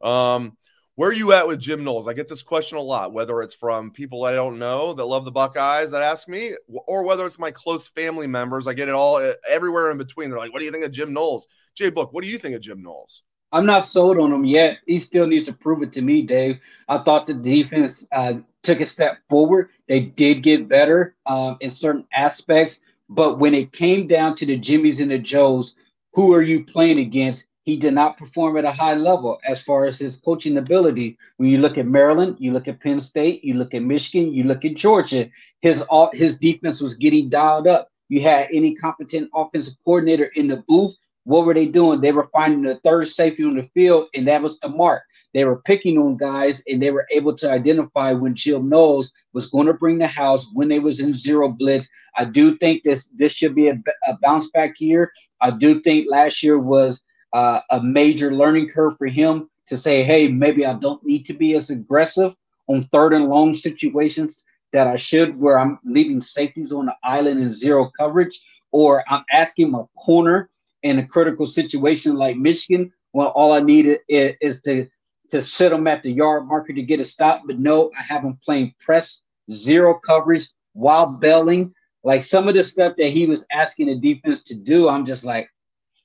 Um, 0.00 0.56
where 0.94 1.10
are 1.10 1.14
you 1.14 1.32
at 1.32 1.48
with 1.48 1.58
Jim 1.58 1.82
Knowles? 1.82 2.06
I 2.06 2.14
get 2.14 2.28
this 2.28 2.42
question 2.42 2.78
a 2.78 2.82
lot, 2.82 3.12
whether 3.12 3.42
it's 3.42 3.54
from 3.54 3.90
people 3.90 4.24
I 4.24 4.32
don't 4.32 4.60
know 4.60 4.94
that 4.94 5.04
love 5.04 5.24
the 5.24 5.32
Buckeyes 5.32 5.90
that 5.90 6.02
ask 6.02 6.28
me, 6.28 6.52
or 6.68 7.02
whether 7.02 7.26
it's 7.26 7.40
my 7.40 7.50
close 7.50 7.88
family 7.88 8.28
members. 8.28 8.68
I 8.68 8.74
get 8.74 8.88
it 8.88 8.94
all 8.94 9.34
everywhere 9.48 9.90
in 9.90 9.98
between. 9.98 10.30
They're 10.30 10.38
like, 10.38 10.52
"What 10.52 10.60
do 10.60 10.66
you 10.66 10.72
think 10.72 10.84
of 10.84 10.92
Jim 10.92 11.12
Knowles?" 11.12 11.48
Jay 11.74 11.90
Book, 11.90 12.12
what 12.12 12.22
do 12.22 12.30
you 12.30 12.38
think 12.38 12.54
of 12.54 12.62
Jim 12.62 12.80
Knowles? 12.80 13.22
I'm 13.56 13.64
not 13.64 13.86
sold 13.86 14.18
on 14.18 14.30
him 14.30 14.44
yet. 14.44 14.80
He 14.86 14.98
still 14.98 15.26
needs 15.26 15.46
to 15.46 15.52
prove 15.54 15.82
it 15.82 15.90
to 15.94 16.02
me, 16.02 16.20
Dave. 16.20 16.58
I 16.88 16.98
thought 16.98 17.26
the 17.26 17.32
defense 17.32 18.06
uh, 18.12 18.34
took 18.62 18.82
a 18.82 18.86
step 18.86 19.16
forward. 19.30 19.70
They 19.88 20.00
did 20.00 20.42
get 20.42 20.68
better 20.68 21.14
um, 21.24 21.56
in 21.60 21.70
certain 21.70 22.04
aspects, 22.12 22.80
but 23.08 23.38
when 23.38 23.54
it 23.54 23.72
came 23.72 24.06
down 24.06 24.34
to 24.34 24.44
the 24.44 24.58
Jimmies 24.58 25.00
and 25.00 25.10
the 25.10 25.18
Joes, 25.18 25.74
who 26.12 26.34
are 26.34 26.42
you 26.42 26.66
playing 26.66 26.98
against? 26.98 27.46
He 27.62 27.78
did 27.78 27.94
not 27.94 28.18
perform 28.18 28.58
at 28.58 28.66
a 28.66 28.70
high 28.70 28.94
level 28.94 29.40
as 29.48 29.62
far 29.62 29.86
as 29.86 29.98
his 29.98 30.16
coaching 30.16 30.58
ability. 30.58 31.16
When 31.38 31.48
you 31.48 31.56
look 31.56 31.78
at 31.78 31.86
Maryland, 31.86 32.36
you 32.38 32.52
look 32.52 32.68
at 32.68 32.80
Penn 32.80 33.00
State, 33.00 33.42
you 33.42 33.54
look 33.54 33.72
at 33.72 33.82
Michigan, 33.82 34.34
you 34.34 34.44
look 34.44 34.66
at 34.66 34.74
Georgia, 34.76 35.30
his 35.62 35.80
all 35.80 36.10
his 36.12 36.36
defense 36.36 36.82
was 36.82 36.92
getting 36.92 37.30
dialed 37.30 37.68
up. 37.68 37.90
You 38.10 38.20
had 38.20 38.48
any 38.52 38.74
competent 38.74 39.30
offensive 39.34 39.76
coordinator 39.82 40.26
in 40.34 40.46
the 40.46 40.62
booth 40.68 40.94
what 41.26 41.44
were 41.44 41.54
they 41.54 41.66
doing? 41.66 42.00
They 42.00 42.12
were 42.12 42.28
finding 42.32 42.62
the 42.62 42.78
third 42.84 43.08
safety 43.08 43.42
on 43.42 43.56
the 43.56 43.68
field, 43.74 44.06
and 44.14 44.28
that 44.28 44.42
was 44.42 44.60
the 44.60 44.68
mark. 44.68 45.02
They 45.34 45.44
were 45.44 45.60
picking 45.62 45.98
on 45.98 46.16
guys, 46.16 46.62
and 46.68 46.80
they 46.80 46.92
were 46.92 47.06
able 47.10 47.34
to 47.38 47.50
identify 47.50 48.12
when 48.12 48.36
Jim 48.36 48.68
Knowles 48.68 49.10
was 49.32 49.46
going 49.46 49.66
to 49.66 49.74
bring 49.74 49.98
the 49.98 50.06
house 50.06 50.46
when 50.54 50.68
they 50.68 50.78
was 50.78 51.00
in 51.00 51.14
zero 51.14 51.48
blitz. 51.48 51.88
I 52.16 52.26
do 52.26 52.56
think 52.58 52.84
this 52.84 53.08
this 53.16 53.32
should 53.32 53.56
be 53.56 53.66
a, 53.66 53.74
a 54.06 54.16
bounce 54.22 54.48
back 54.54 54.80
year. 54.80 55.10
I 55.40 55.50
do 55.50 55.80
think 55.80 56.06
last 56.08 56.44
year 56.44 56.60
was 56.60 57.00
uh, 57.32 57.58
a 57.72 57.82
major 57.82 58.32
learning 58.32 58.68
curve 58.68 58.96
for 58.96 59.08
him 59.08 59.50
to 59.66 59.76
say, 59.76 60.04
hey, 60.04 60.28
maybe 60.28 60.64
I 60.64 60.74
don't 60.74 61.04
need 61.04 61.26
to 61.26 61.34
be 61.34 61.56
as 61.56 61.70
aggressive 61.70 62.34
on 62.68 62.82
third 62.84 63.12
and 63.12 63.28
long 63.28 63.52
situations 63.52 64.44
that 64.72 64.86
I 64.86 64.94
should, 64.94 65.36
where 65.40 65.58
I'm 65.58 65.80
leaving 65.84 66.20
safeties 66.20 66.70
on 66.70 66.86
the 66.86 66.94
island 67.02 67.40
in 67.40 67.50
zero 67.50 67.90
coverage, 67.98 68.40
or 68.70 69.02
I'm 69.10 69.24
asking 69.32 69.72
my 69.72 69.82
corner 69.96 70.50
in 70.86 70.98
a 70.98 71.06
critical 71.06 71.46
situation 71.46 72.16
like 72.16 72.36
Michigan, 72.36 72.92
well, 73.12 73.28
all 73.28 73.52
I 73.52 73.60
needed 73.60 74.00
is, 74.08 74.36
is 74.40 74.60
to 74.62 74.86
to 75.30 75.42
sit 75.42 75.70
them 75.70 75.88
at 75.88 76.04
the 76.04 76.10
yard 76.12 76.46
marker 76.46 76.72
to 76.72 76.82
get 76.82 77.00
a 77.00 77.04
stop. 77.04 77.42
But 77.46 77.58
no, 77.58 77.90
I 77.98 78.02
have 78.02 78.22
them 78.22 78.38
playing 78.44 78.74
press 78.78 79.22
zero 79.50 79.98
coverage 79.98 80.48
while 80.72 81.06
belling. 81.06 81.74
Like 82.04 82.22
some 82.22 82.46
of 82.46 82.54
the 82.54 82.62
stuff 82.62 82.94
that 82.98 83.08
he 83.08 83.26
was 83.26 83.44
asking 83.50 83.88
the 83.88 83.96
defense 83.96 84.42
to 84.44 84.54
do, 84.54 84.88
I'm 84.88 85.04
just 85.04 85.24
like, 85.24 85.48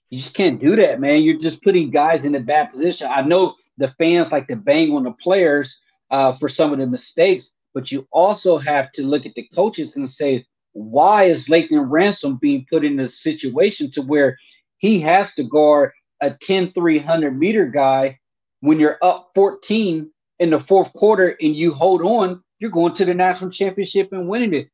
you 0.09 0.17
just 0.17 0.33
can't 0.33 0.59
do 0.59 0.75
that, 0.75 0.99
man. 0.99 1.21
You're 1.21 1.37
just 1.37 1.61
putting 1.61 1.91
guys 1.91 2.25
in 2.25 2.33
a 2.33 2.39
bad 2.39 2.71
position. 2.71 3.07
I 3.13 3.21
know 3.21 3.53
the 3.77 3.89
fans 3.99 4.31
like 4.31 4.47
to 4.47 4.55
bang 4.55 4.91
on 4.91 5.03
the 5.03 5.11
players 5.11 5.77
uh, 6.09 6.35
for 6.37 6.49
some 6.49 6.73
of 6.73 6.79
the 6.79 6.87
mistakes, 6.87 7.51
but 7.75 7.91
you 7.91 8.07
also 8.11 8.57
have 8.57 8.91
to 8.93 9.03
look 9.03 9.27
at 9.27 9.35
the 9.35 9.47
coaches 9.53 9.95
and 9.95 10.09
say, 10.09 10.45
why 10.73 11.23
is 11.23 11.47
Lathan 11.47 11.85
Ransom 11.89 12.37
being 12.37 12.65
put 12.69 12.83
in 12.83 12.99
a 12.99 13.07
situation 13.07 13.91
to 13.91 14.01
where 14.01 14.37
he 14.81 14.99
has 14.99 15.33
to 15.35 15.43
guard 15.43 15.91
a 16.21 16.31
10 16.31 16.73
300 16.73 17.37
meter 17.37 17.67
guy 17.67 18.19
when 18.61 18.79
you're 18.79 18.97
up 19.03 19.29
14 19.35 20.11
in 20.39 20.49
the 20.49 20.59
fourth 20.59 20.91
quarter 20.93 21.37
and 21.39 21.55
you 21.55 21.71
hold 21.71 22.01
on, 22.01 22.43
you're 22.59 22.71
going 22.71 22.93
to 22.93 23.05
the 23.05 23.13
national 23.13 23.51
championship 23.51 24.11
and 24.11 24.27
winning 24.27 24.53
it. 24.55 24.69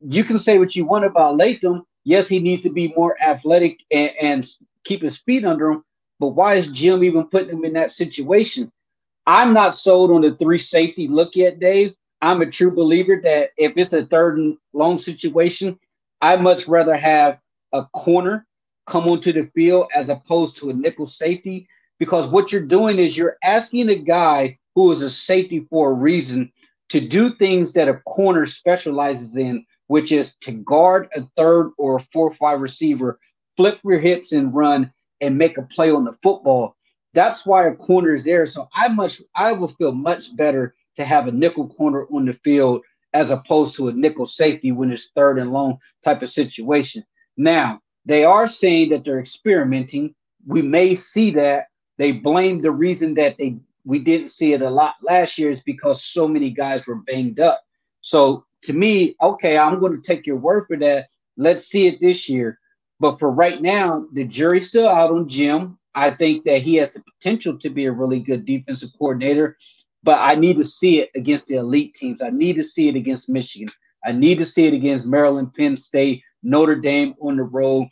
You 0.00 0.24
can 0.24 0.38
say 0.38 0.58
what 0.58 0.76
you 0.76 0.84
want 0.84 1.06
about 1.06 1.38
Lathan. 1.38 1.82
Yes, 2.04 2.28
he 2.28 2.38
needs 2.38 2.62
to 2.62 2.70
be 2.70 2.92
more 2.96 3.20
athletic 3.20 3.78
and, 3.90 4.10
and 4.20 4.46
keep 4.84 5.02
his 5.02 5.16
feet 5.18 5.44
under 5.44 5.70
him. 5.70 5.84
But 6.20 6.28
why 6.28 6.54
is 6.54 6.66
Jim 6.68 7.02
even 7.02 7.26
putting 7.26 7.56
him 7.56 7.64
in 7.64 7.72
that 7.72 7.92
situation? 7.92 8.70
I'm 9.26 9.54
not 9.54 9.74
sold 9.74 10.10
on 10.10 10.20
the 10.20 10.36
three 10.36 10.58
safety 10.58 11.08
look 11.08 11.34
yet, 11.34 11.60
Dave. 11.60 11.94
I'm 12.20 12.42
a 12.42 12.50
true 12.50 12.70
believer 12.70 13.20
that 13.22 13.50
if 13.56 13.72
it's 13.76 13.94
a 13.94 14.04
third 14.04 14.36
and 14.38 14.56
long 14.74 14.98
situation, 14.98 15.78
I'd 16.20 16.42
much 16.42 16.68
rather 16.68 16.96
have 16.96 17.38
a 17.72 17.84
corner 17.86 18.46
come 18.86 19.08
onto 19.08 19.32
the 19.32 19.50
field 19.54 19.86
as 19.94 20.08
opposed 20.08 20.56
to 20.56 20.70
a 20.70 20.74
nickel 20.74 21.06
safety 21.06 21.68
because 21.98 22.26
what 22.26 22.52
you're 22.52 22.62
doing 22.62 22.98
is 22.98 23.16
you're 23.16 23.36
asking 23.42 23.88
a 23.88 23.96
guy 23.96 24.58
who 24.74 24.92
is 24.92 25.00
a 25.00 25.10
safety 25.10 25.66
for 25.70 25.90
a 25.90 25.94
reason 25.94 26.52
to 26.90 27.00
do 27.00 27.34
things 27.34 27.72
that 27.72 27.88
a 27.88 28.00
corner 28.06 28.46
specializes 28.46 29.34
in, 29.34 29.64
which 29.88 30.12
is 30.12 30.34
to 30.42 30.52
guard 30.52 31.08
a 31.16 31.22
third 31.36 31.72
or 31.78 31.96
a 31.96 32.00
four 32.00 32.28
or 32.28 32.34
five 32.34 32.60
receiver, 32.60 33.18
flip 33.56 33.78
your 33.84 33.98
hips 33.98 34.32
and 34.32 34.54
run 34.54 34.92
and 35.20 35.38
make 35.38 35.58
a 35.58 35.62
play 35.62 35.90
on 35.90 36.04
the 36.04 36.16
football. 36.22 36.76
That's 37.14 37.46
why 37.46 37.66
a 37.66 37.74
corner 37.74 38.12
is 38.12 38.24
there. 38.24 38.44
So 38.44 38.68
I 38.74 38.88
much 38.88 39.22
I 39.34 39.52
will 39.52 39.68
feel 39.68 39.92
much 39.92 40.36
better 40.36 40.74
to 40.96 41.04
have 41.04 41.26
a 41.26 41.32
nickel 41.32 41.68
corner 41.68 42.06
on 42.12 42.26
the 42.26 42.34
field 42.34 42.82
as 43.14 43.30
opposed 43.30 43.74
to 43.76 43.88
a 43.88 43.92
nickel 43.92 44.26
safety 44.26 44.72
when 44.72 44.92
it's 44.92 45.10
third 45.14 45.38
and 45.38 45.52
long 45.52 45.78
type 46.04 46.20
of 46.20 46.28
situation. 46.28 47.02
Now, 47.38 47.80
they 48.06 48.24
are 48.24 48.46
saying 48.46 48.90
that 48.90 49.04
they're 49.04 49.20
experimenting. 49.20 50.14
We 50.46 50.62
may 50.62 50.94
see 50.94 51.32
that. 51.32 51.66
They 51.98 52.12
blame 52.12 52.60
the 52.60 52.70
reason 52.70 53.14
that 53.14 53.36
they 53.36 53.56
we 53.84 54.00
didn't 54.00 54.28
see 54.28 54.52
it 54.52 54.62
a 54.62 54.70
lot 54.70 54.94
last 55.02 55.38
year 55.38 55.50
is 55.50 55.60
because 55.64 56.04
so 56.04 56.26
many 56.26 56.50
guys 56.50 56.84
were 56.86 56.96
banged 56.96 57.38
up. 57.38 57.62
So 58.00 58.44
to 58.62 58.72
me, 58.72 59.14
okay, 59.22 59.56
I'm 59.56 59.78
going 59.78 60.00
to 60.00 60.06
take 60.06 60.26
your 60.26 60.36
word 60.36 60.66
for 60.66 60.76
that. 60.78 61.06
Let's 61.36 61.66
see 61.66 61.86
it 61.86 62.00
this 62.00 62.28
year. 62.28 62.58
But 62.98 63.20
for 63.20 63.30
right 63.30 63.62
now, 63.62 64.06
the 64.12 64.24
jury's 64.24 64.68
still 64.68 64.88
out 64.88 65.12
on 65.12 65.28
Jim. 65.28 65.78
I 65.94 66.10
think 66.10 66.44
that 66.44 66.62
he 66.62 66.74
has 66.76 66.90
the 66.90 67.00
potential 67.00 67.58
to 67.60 67.70
be 67.70 67.86
a 67.86 67.92
really 67.92 68.20
good 68.20 68.44
defensive 68.44 68.90
coordinator, 68.98 69.56
but 70.02 70.20
I 70.20 70.34
need 70.34 70.56
to 70.58 70.64
see 70.64 71.00
it 71.00 71.10
against 71.14 71.46
the 71.46 71.54
elite 71.56 71.94
teams. 71.94 72.20
I 72.20 72.30
need 72.30 72.56
to 72.56 72.64
see 72.64 72.88
it 72.88 72.96
against 72.96 73.28
Michigan. 73.28 73.68
I 74.04 74.12
need 74.12 74.38
to 74.38 74.44
see 74.44 74.66
it 74.66 74.74
against 74.74 75.06
Maryland, 75.06 75.54
Penn 75.54 75.76
State, 75.76 76.22
Notre 76.46 76.76
Dame 76.76 77.14
on 77.20 77.36
the 77.36 77.42
road. 77.42 77.88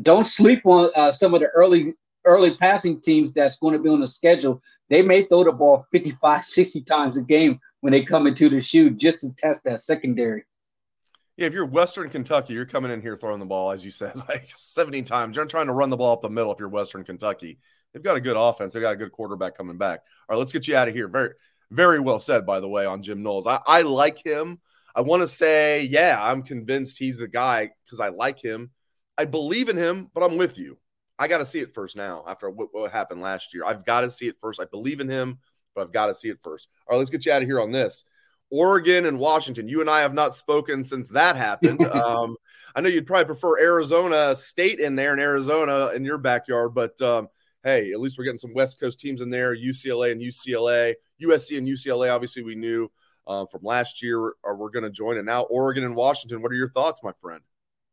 Don't 0.00 0.26
sleep 0.26 0.64
on 0.64 0.90
uh, 0.96 1.10
some 1.10 1.34
of 1.34 1.40
the 1.40 1.48
early 1.48 1.94
early 2.24 2.56
passing 2.56 3.00
teams 3.00 3.32
that's 3.32 3.56
going 3.56 3.74
to 3.74 3.78
be 3.78 3.88
on 3.88 4.00
the 4.00 4.06
schedule. 4.06 4.60
They 4.90 5.02
may 5.02 5.24
throw 5.24 5.44
the 5.44 5.52
ball 5.52 5.86
55, 5.92 6.44
60 6.44 6.82
times 6.82 7.16
a 7.16 7.22
game 7.22 7.60
when 7.80 7.92
they 7.92 8.02
come 8.02 8.26
into 8.26 8.48
the 8.48 8.60
shoe 8.60 8.90
just 8.90 9.20
to 9.20 9.30
test 9.38 9.62
that 9.64 9.80
secondary. 9.80 10.44
Yeah, 11.36 11.46
if 11.46 11.52
you're 11.52 11.66
Western 11.66 12.10
Kentucky, 12.10 12.54
you're 12.54 12.66
coming 12.66 12.90
in 12.90 13.00
here 13.00 13.16
throwing 13.16 13.38
the 13.38 13.46
ball, 13.46 13.70
as 13.70 13.84
you 13.84 13.92
said, 13.92 14.16
like 14.28 14.50
70 14.56 15.02
times. 15.02 15.36
You're 15.36 15.46
trying 15.46 15.68
to 15.68 15.72
run 15.72 15.90
the 15.90 15.96
ball 15.96 16.12
up 16.12 16.20
the 16.20 16.30
middle 16.30 16.52
if 16.52 16.58
you're 16.58 16.68
Western 16.68 17.04
Kentucky. 17.04 17.58
They've 17.92 18.02
got 18.02 18.16
a 18.16 18.20
good 18.20 18.36
offense. 18.36 18.72
They've 18.72 18.82
got 18.82 18.94
a 18.94 18.96
good 18.96 19.12
quarterback 19.12 19.56
coming 19.56 19.78
back. 19.78 20.00
All 20.28 20.34
right, 20.34 20.38
let's 20.38 20.52
get 20.52 20.66
you 20.66 20.76
out 20.76 20.88
of 20.88 20.94
here. 20.94 21.08
Very, 21.08 21.30
very 21.70 22.00
well 22.00 22.18
said, 22.18 22.44
by 22.44 22.60
the 22.60 22.68
way, 22.68 22.86
on 22.86 23.02
Jim 23.02 23.22
Knowles. 23.22 23.46
I, 23.46 23.60
I 23.66 23.82
like 23.82 24.24
him. 24.24 24.58
I 24.98 25.00
want 25.00 25.22
to 25.22 25.28
say, 25.28 25.84
yeah, 25.84 26.18
I'm 26.20 26.42
convinced 26.42 26.98
he's 26.98 27.18
the 27.18 27.28
guy 27.28 27.70
because 27.84 28.00
I 28.00 28.08
like 28.08 28.42
him. 28.42 28.72
I 29.16 29.26
believe 29.26 29.68
in 29.68 29.76
him, 29.76 30.10
but 30.12 30.24
I'm 30.24 30.36
with 30.36 30.58
you. 30.58 30.76
I 31.20 31.28
got 31.28 31.38
to 31.38 31.46
see 31.46 31.60
it 31.60 31.72
first 31.72 31.96
now 31.96 32.24
after 32.26 32.50
what, 32.50 32.70
what 32.72 32.90
happened 32.90 33.20
last 33.20 33.54
year. 33.54 33.64
I've 33.64 33.86
got 33.86 34.00
to 34.00 34.10
see 34.10 34.26
it 34.26 34.34
first. 34.40 34.60
I 34.60 34.64
believe 34.64 34.98
in 34.98 35.08
him, 35.08 35.38
but 35.72 35.82
I've 35.82 35.92
got 35.92 36.06
to 36.06 36.16
see 36.16 36.30
it 36.30 36.40
first. 36.42 36.66
All 36.84 36.96
right, 36.96 36.98
let's 36.98 37.10
get 37.10 37.24
you 37.24 37.30
out 37.30 37.42
of 37.42 37.48
here 37.48 37.60
on 37.60 37.70
this. 37.70 38.02
Oregon 38.50 39.06
and 39.06 39.20
Washington. 39.20 39.68
You 39.68 39.82
and 39.82 39.88
I 39.88 40.00
have 40.00 40.14
not 40.14 40.34
spoken 40.34 40.82
since 40.82 41.06
that 41.10 41.36
happened. 41.36 41.80
um, 41.92 42.34
I 42.74 42.80
know 42.80 42.88
you'd 42.88 43.06
probably 43.06 43.26
prefer 43.26 43.60
Arizona 43.60 44.34
State 44.34 44.80
in 44.80 44.96
there 44.96 45.12
in 45.12 45.20
Arizona 45.20 45.92
in 45.94 46.04
your 46.04 46.18
backyard, 46.18 46.74
but 46.74 47.00
um, 47.00 47.28
hey, 47.62 47.92
at 47.92 48.00
least 48.00 48.18
we're 48.18 48.24
getting 48.24 48.38
some 48.38 48.52
West 48.52 48.80
Coast 48.80 48.98
teams 48.98 49.20
in 49.20 49.30
there 49.30 49.54
UCLA 49.54 50.10
and 50.10 50.20
UCLA, 50.20 50.94
USC 51.22 51.56
and 51.56 51.68
UCLA. 51.68 52.12
Obviously, 52.12 52.42
we 52.42 52.56
knew 52.56 52.90
uh, 53.28 53.46
from 53.46 53.60
last 53.62 54.02
year 54.02 54.34
are 54.42 54.56
we're 54.56 54.70
going 54.70 54.84
to 54.84 54.90
join. 54.90 55.18
And 55.18 55.26
now 55.26 55.42
Oregon 55.42 55.84
and 55.84 55.94
Washington. 55.94 56.42
What 56.42 56.50
are 56.50 56.56
your 56.56 56.70
thoughts, 56.70 57.02
my 57.04 57.12
friend? 57.20 57.42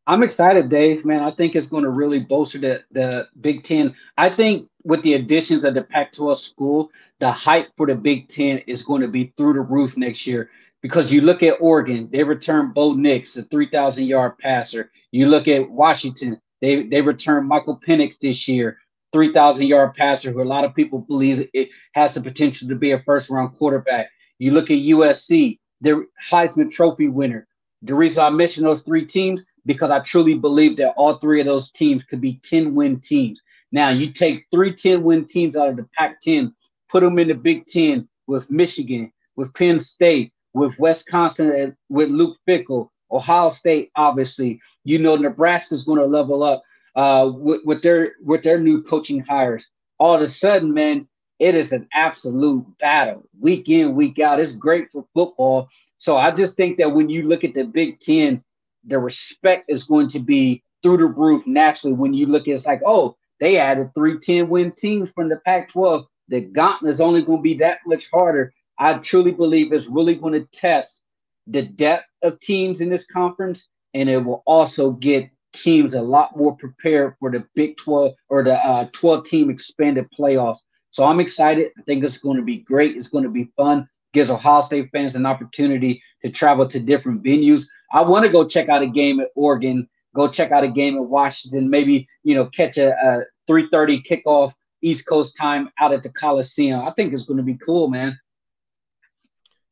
I'm 0.07 0.23
excited, 0.23 0.69
Dave. 0.69 1.03
Man, 1.03 1.23
I 1.23 1.31
think 1.31 1.55
it's 1.55 1.67
going 1.67 1.83
to 1.83 1.89
really 1.89 2.19
bolster 2.19 2.59
the, 2.59 2.83
the 2.91 3.27
Big 3.41 3.63
Ten. 3.63 3.95
I 4.17 4.29
think 4.29 4.69
with 4.83 5.01
the 5.01 5.15
additions 5.15 5.63
of 5.63 5.73
the 5.73 5.81
Pac-12 5.81 6.37
school, 6.37 6.91
the 7.19 7.31
hype 7.31 7.69
for 7.75 7.87
the 7.87 7.95
Big 7.95 8.27
Ten 8.27 8.59
is 8.67 8.83
going 8.83 9.01
to 9.01 9.07
be 9.07 9.33
through 9.35 9.53
the 9.53 9.61
roof 9.61 9.97
next 9.97 10.27
year. 10.27 10.49
Because 10.83 11.11
you 11.11 11.21
look 11.21 11.41
at 11.41 11.57
Oregon, 11.59 12.07
they 12.11 12.23
returned 12.23 12.75
Bo 12.75 12.93
Nix, 12.93 13.35
a 13.37 13.43
3,000 13.43 14.03
yard 14.03 14.37
passer. 14.37 14.91
You 15.11 15.25
look 15.25 15.47
at 15.47 15.67
Washington, 15.67 16.39
they 16.61 16.83
they 16.83 17.01
returned 17.01 17.47
Michael 17.47 17.79
Penix 17.79 18.19
this 18.21 18.47
year, 18.47 18.77
3,000 19.11 19.65
yard 19.65 19.95
passer, 19.95 20.31
who 20.31 20.43
a 20.43 20.45
lot 20.45 20.63
of 20.63 20.75
people 20.75 20.99
believe 20.99 21.49
it 21.53 21.69
has 21.93 22.13
the 22.13 22.21
potential 22.21 22.67
to 22.67 22.75
be 22.75 22.91
a 22.91 23.01
first 23.01 23.31
round 23.31 23.57
quarterback. 23.57 24.09
You 24.39 24.51
look 24.51 24.71
at 24.71 24.77
USC, 24.77 25.59
the 25.81 26.05
Heisman 26.29 26.71
Trophy 26.71 27.07
winner. 27.07 27.47
The 27.81 27.95
reason 27.95 28.23
I 28.23 28.29
mentioned 28.29 28.65
those 28.65 28.81
three 28.81 29.05
teams 29.05 29.41
because 29.65 29.91
I 29.91 29.99
truly 29.99 30.35
believe 30.35 30.77
that 30.77 30.93
all 30.95 31.15
three 31.15 31.39
of 31.39 31.47
those 31.47 31.71
teams 31.71 32.03
could 32.03 32.21
be 32.21 32.39
10 32.43 32.75
win 32.75 32.99
teams. 32.99 33.41
Now, 33.71 33.89
you 33.89 34.11
take 34.11 34.45
three 34.51 34.73
10 34.73 35.03
win 35.03 35.25
teams 35.25 35.55
out 35.55 35.69
of 35.69 35.75
the 35.75 35.87
Pac 35.97 36.21
10, 36.21 36.53
put 36.89 37.01
them 37.01 37.19
in 37.19 37.27
the 37.27 37.33
Big 37.33 37.65
10 37.65 38.07
with 38.27 38.49
Michigan, 38.49 39.11
with 39.35 39.53
Penn 39.53 39.79
State, 39.79 40.31
with 40.53 40.77
Wisconsin, 40.79 41.75
with 41.89 42.09
Luke 42.09 42.37
Fickell, 42.47 42.89
Ohio 43.11 43.49
State, 43.49 43.91
obviously. 43.95 44.59
You 44.83 44.99
know, 44.99 45.15
Nebraska's 45.15 45.83
going 45.83 45.99
to 45.99 46.05
level 46.05 46.43
up 46.43 46.63
uh, 46.95 47.29
with, 47.33 47.61
with 47.65 47.81
their 47.81 48.13
with 48.23 48.43
their 48.43 48.59
new 48.59 48.81
coaching 48.81 49.19
hires. 49.19 49.67
All 49.99 50.15
of 50.15 50.21
a 50.21 50.27
sudden, 50.27 50.73
man, 50.73 51.07
it 51.39 51.55
is 51.55 51.71
an 51.71 51.87
absolute 51.93 52.65
battle 52.79 53.27
week 53.39 53.69
in, 53.69 53.95
week 53.95 54.19
out. 54.19 54.39
It's 54.39 54.51
great 54.51 54.91
for 54.91 55.05
football. 55.13 55.69
So 55.97 56.17
I 56.17 56.31
just 56.31 56.55
think 56.55 56.77
that 56.77 56.93
when 56.93 57.09
you 57.09 57.27
look 57.27 57.43
at 57.43 57.53
the 57.53 57.63
Big 57.63 57.99
Ten, 57.99 58.43
the 58.85 58.99
respect 58.99 59.65
is 59.69 59.83
going 59.83 60.07
to 60.09 60.19
be 60.19 60.63
through 60.83 60.97
the 60.97 61.05
roof 61.05 61.45
naturally 61.47 61.93
when 61.93 62.13
you 62.13 62.27
look 62.27 62.47
at 62.47 62.53
it's 62.53 62.65
like, 62.65 62.81
oh, 62.85 63.15
they 63.39 63.57
added 63.57 63.93
three 63.93 64.19
10 64.19 64.49
win 64.49 64.71
teams 64.71 65.09
from 65.11 65.29
the 65.29 65.37
Pac 65.37 65.69
12. 65.69 66.05
The 66.29 66.41
gauntlet 66.41 66.91
is 66.91 67.01
only 67.01 67.21
going 67.21 67.39
to 67.39 67.43
be 67.43 67.55
that 67.55 67.79
much 67.85 68.09
harder. 68.13 68.53
I 68.77 68.93
truly 68.95 69.31
believe 69.31 69.73
it's 69.73 69.87
really 69.87 70.15
going 70.15 70.33
to 70.33 70.45
test 70.51 71.01
the 71.47 71.63
depth 71.63 72.05
of 72.23 72.39
teams 72.39 72.81
in 72.81 72.89
this 72.89 73.05
conference, 73.05 73.63
and 73.93 74.09
it 74.09 74.23
will 74.23 74.43
also 74.45 74.91
get 74.91 75.29
teams 75.53 75.93
a 75.93 76.01
lot 76.01 76.35
more 76.35 76.55
prepared 76.55 77.15
for 77.19 77.31
the 77.31 77.45
Big 77.55 77.77
12 77.77 78.13
or 78.29 78.43
the 78.43 78.55
uh, 78.55 78.87
12 78.91 79.25
team 79.25 79.49
expanded 79.49 80.07
playoffs. 80.17 80.59
So 80.95 81.03
I'm 81.03 81.19
excited. 81.19 81.71
I 81.77 81.81
think 81.81 82.05
it's 82.05 82.17
going 82.17 82.38
to 82.38 82.41
be 82.41 82.60
great. 82.60 82.95
It's 82.95 83.10
going 83.10 83.25
to 83.25 83.29
be 83.29 83.51
fun. 83.58 83.86
Gives 84.13 84.29
Ohio 84.29 84.62
State 84.62 84.89
fans 84.93 85.17
an 85.17 85.25
opportunity 85.25 86.01
to 86.21 86.29
travel 86.29 86.65
to 86.69 86.79
different 86.79 87.21
venues. 87.21 87.65
I 87.91 88.01
want 88.01 88.25
to 88.25 88.31
go 88.31 88.47
check 88.47 88.69
out 88.69 88.81
a 88.81 88.88
game 88.88 89.19
at 89.19 89.27
Oregon, 89.36 89.89
go 90.15 90.29
check 90.29 90.53
out 90.53 90.63
a 90.63 90.69
game 90.69 90.95
at 90.95 91.03
Washington, 91.03 91.69
maybe 91.69 92.08
you 92.23 92.34
know 92.34 92.45
catch 92.45 92.77
a, 92.77 92.91
a 92.91 93.25
3:30 93.51 94.05
kickoff 94.05 94.53
East 94.81 95.05
Coast 95.05 95.36
time 95.36 95.69
out 95.81 95.91
at 95.91 96.01
the 96.01 96.08
Coliseum. 96.08 96.88
I 96.88 96.91
think 96.91 97.12
it's 97.12 97.23
going 97.23 97.39
to 97.39 97.43
be 97.43 97.55
cool, 97.55 97.89
man. 97.89 98.17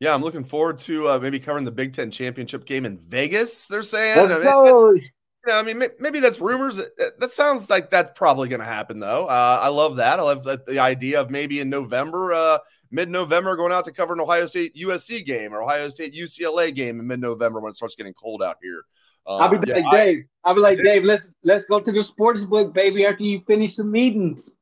Yeah, 0.01 0.13
I'm 0.13 0.23
looking 0.23 0.43
forward 0.43 0.79
to 0.79 1.07
uh, 1.07 1.19
maybe 1.19 1.39
covering 1.39 1.63
the 1.63 1.71
Big 1.71 1.93
Ten 1.93 2.11
championship 2.11 2.65
game 2.65 2.85
in 2.85 2.97
Vegas. 2.97 3.69
They're 3.69 3.81
saying. 3.81 4.19
I 4.19 4.39
mean, 4.39 5.11
Yeah, 5.45 5.57
I 5.57 5.63
mean, 5.63 5.83
maybe 5.99 6.19
that's 6.21 6.39
rumors. 6.39 6.79
That 7.19 7.31
sounds 7.31 7.69
like 7.69 7.89
that's 7.89 8.17
probably 8.17 8.47
going 8.47 8.61
to 8.61 8.65
happen, 8.65 8.99
though. 8.99 9.27
Uh, 9.27 9.59
I 9.61 9.67
love 9.67 9.97
that. 9.97 10.19
I 10.19 10.21
love 10.21 10.43
the 10.43 10.79
idea 10.79 11.19
of 11.19 11.29
maybe 11.29 11.59
in 11.59 11.69
November, 11.69 12.33
uh, 12.33 12.59
mid-November, 12.91 13.57
going 13.57 13.73
out 13.73 13.83
to 13.85 13.91
cover 13.91 14.13
an 14.13 14.21
Ohio 14.21 14.45
State 14.45 14.73
USC 14.75 15.25
game 15.25 15.53
or 15.53 15.61
Ohio 15.61 15.89
State 15.89 16.13
UCLA 16.13 16.73
game 16.73 16.97
in 16.99 17.07
mid-November 17.07 17.59
when 17.59 17.71
it 17.71 17.75
starts 17.75 17.95
getting 17.95 18.13
cold 18.13 18.41
out 18.41 18.55
here. 18.61 18.83
Um, 19.27 19.41
I'll 19.41 19.49
be 19.49 19.67
yeah, 19.67 19.79
like 19.79 19.91
Dave. 19.91 20.25
I, 20.45 20.49
will 20.49 20.55
be 20.55 20.61
like 20.61 20.77
Dave. 20.77 21.03
Let's 21.03 21.29
let's 21.43 21.65
go 21.65 21.79
to 21.79 21.91
the 21.91 22.03
sports 22.03 22.45
book, 22.45 22.73
baby. 22.73 23.05
After 23.05 23.23
you 23.23 23.41
finish 23.45 23.75
the 23.75 23.83
meetings. 23.83 24.53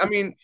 I 0.00 0.06
mean, 0.08 0.36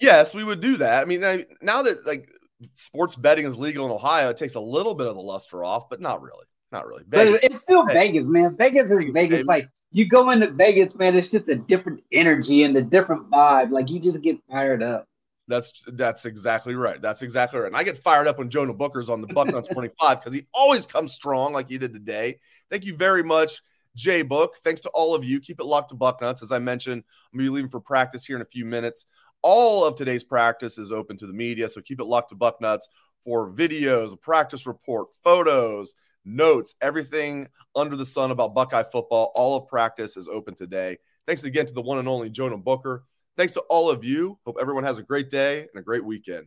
yes, 0.00 0.34
we 0.34 0.44
would 0.44 0.60
do 0.60 0.78
that. 0.78 1.02
I 1.02 1.06
mean, 1.06 1.24
I, 1.24 1.46
now 1.62 1.82
that 1.82 2.06
like 2.06 2.30
sports 2.74 3.16
betting 3.16 3.46
is 3.46 3.56
legal 3.56 3.84
in 3.86 3.92
Ohio, 3.92 4.30
it 4.30 4.36
takes 4.36 4.54
a 4.54 4.60
little 4.60 4.94
bit 4.94 5.06
of 5.06 5.14
the 5.14 5.22
luster 5.22 5.64
off, 5.64 5.88
but 5.88 6.00
not 6.00 6.22
really. 6.22 6.44
Not 6.72 6.86
really. 6.86 7.04
Vegas, 7.06 7.40
but 7.40 7.44
it's 7.44 7.60
still 7.60 7.86
Vegas, 7.86 8.24
man. 8.24 8.56
Vegas 8.56 8.90
is 8.90 8.98
Vegas. 8.98 9.14
Vegas. 9.14 9.46
Like 9.46 9.68
you 9.92 10.08
go 10.08 10.30
into 10.30 10.50
Vegas, 10.50 10.94
man, 10.94 11.16
it's 11.16 11.30
just 11.30 11.48
a 11.48 11.54
different 11.54 12.02
energy 12.12 12.64
and 12.64 12.76
a 12.76 12.82
different 12.82 13.30
vibe. 13.30 13.70
Like 13.70 13.88
you 13.88 14.00
just 14.00 14.22
get 14.22 14.38
fired 14.50 14.82
up. 14.82 15.06
That's 15.48 15.84
that's 15.86 16.24
exactly 16.24 16.74
right. 16.74 17.00
That's 17.00 17.22
exactly 17.22 17.60
right. 17.60 17.68
And 17.68 17.76
I 17.76 17.84
get 17.84 17.98
fired 17.98 18.26
up 18.26 18.38
when 18.38 18.50
Jonah 18.50 18.74
Booker's 18.74 19.08
on 19.08 19.20
the 19.20 19.28
Bucknuts 19.28 19.70
25 19.72 20.20
because 20.20 20.34
he 20.34 20.46
always 20.52 20.86
comes 20.86 21.12
strong 21.12 21.52
like 21.52 21.68
he 21.68 21.78
did 21.78 21.92
today. 21.92 22.40
Thank 22.68 22.84
you 22.84 22.96
very 22.96 23.22
much, 23.22 23.62
Jay 23.94 24.22
Book. 24.22 24.56
Thanks 24.64 24.80
to 24.82 24.88
all 24.90 25.14
of 25.14 25.24
you. 25.24 25.40
Keep 25.40 25.60
it 25.60 25.66
locked 25.66 25.90
to 25.90 25.94
Bucknuts. 25.94 26.42
As 26.42 26.50
I 26.50 26.58
mentioned, 26.58 27.04
I'm 27.32 27.38
gonna 27.38 27.48
be 27.48 27.54
leaving 27.54 27.70
for 27.70 27.80
practice 27.80 28.24
here 28.24 28.34
in 28.34 28.42
a 28.42 28.46
few 28.46 28.64
minutes. 28.64 29.06
All 29.42 29.84
of 29.84 29.94
today's 29.94 30.24
practice 30.24 30.78
is 30.78 30.90
open 30.90 31.16
to 31.18 31.26
the 31.28 31.32
media, 31.32 31.68
so 31.68 31.80
keep 31.80 32.00
it 32.00 32.06
locked 32.06 32.30
to 32.30 32.34
Bucknuts 32.34 32.88
for 33.24 33.52
videos, 33.52 34.12
a 34.12 34.16
practice 34.16 34.66
report, 34.66 35.08
photos, 35.22 35.94
notes, 36.26 36.74
everything 36.80 37.48
under 37.74 37.96
the 37.96 38.04
sun 38.04 38.30
about 38.30 38.54
Buckeye 38.54 38.82
football. 38.82 39.32
All 39.34 39.56
of 39.56 39.68
practice 39.68 40.16
is 40.16 40.28
open 40.28 40.54
today. 40.54 40.98
Thanks 41.26 41.44
again 41.44 41.66
to 41.66 41.72
the 41.72 41.82
one 41.82 41.98
and 41.98 42.08
only 42.08 42.30
Jonah 42.30 42.58
Booker. 42.58 43.04
Thanks 43.36 43.52
to 43.54 43.60
all 43.62 43.90
of 43.90 44.04
you. 44.04 44.38
Hope 44.44 44.56
everyone 44.60 44.84
has 44.84 44.98
a 44.98 45.02
great 45.02 45.30
day 45.30 45.60
and 45.60 45.80
a 45.80 45.82
great 45.82 46.04
weekend. 46.04 46.46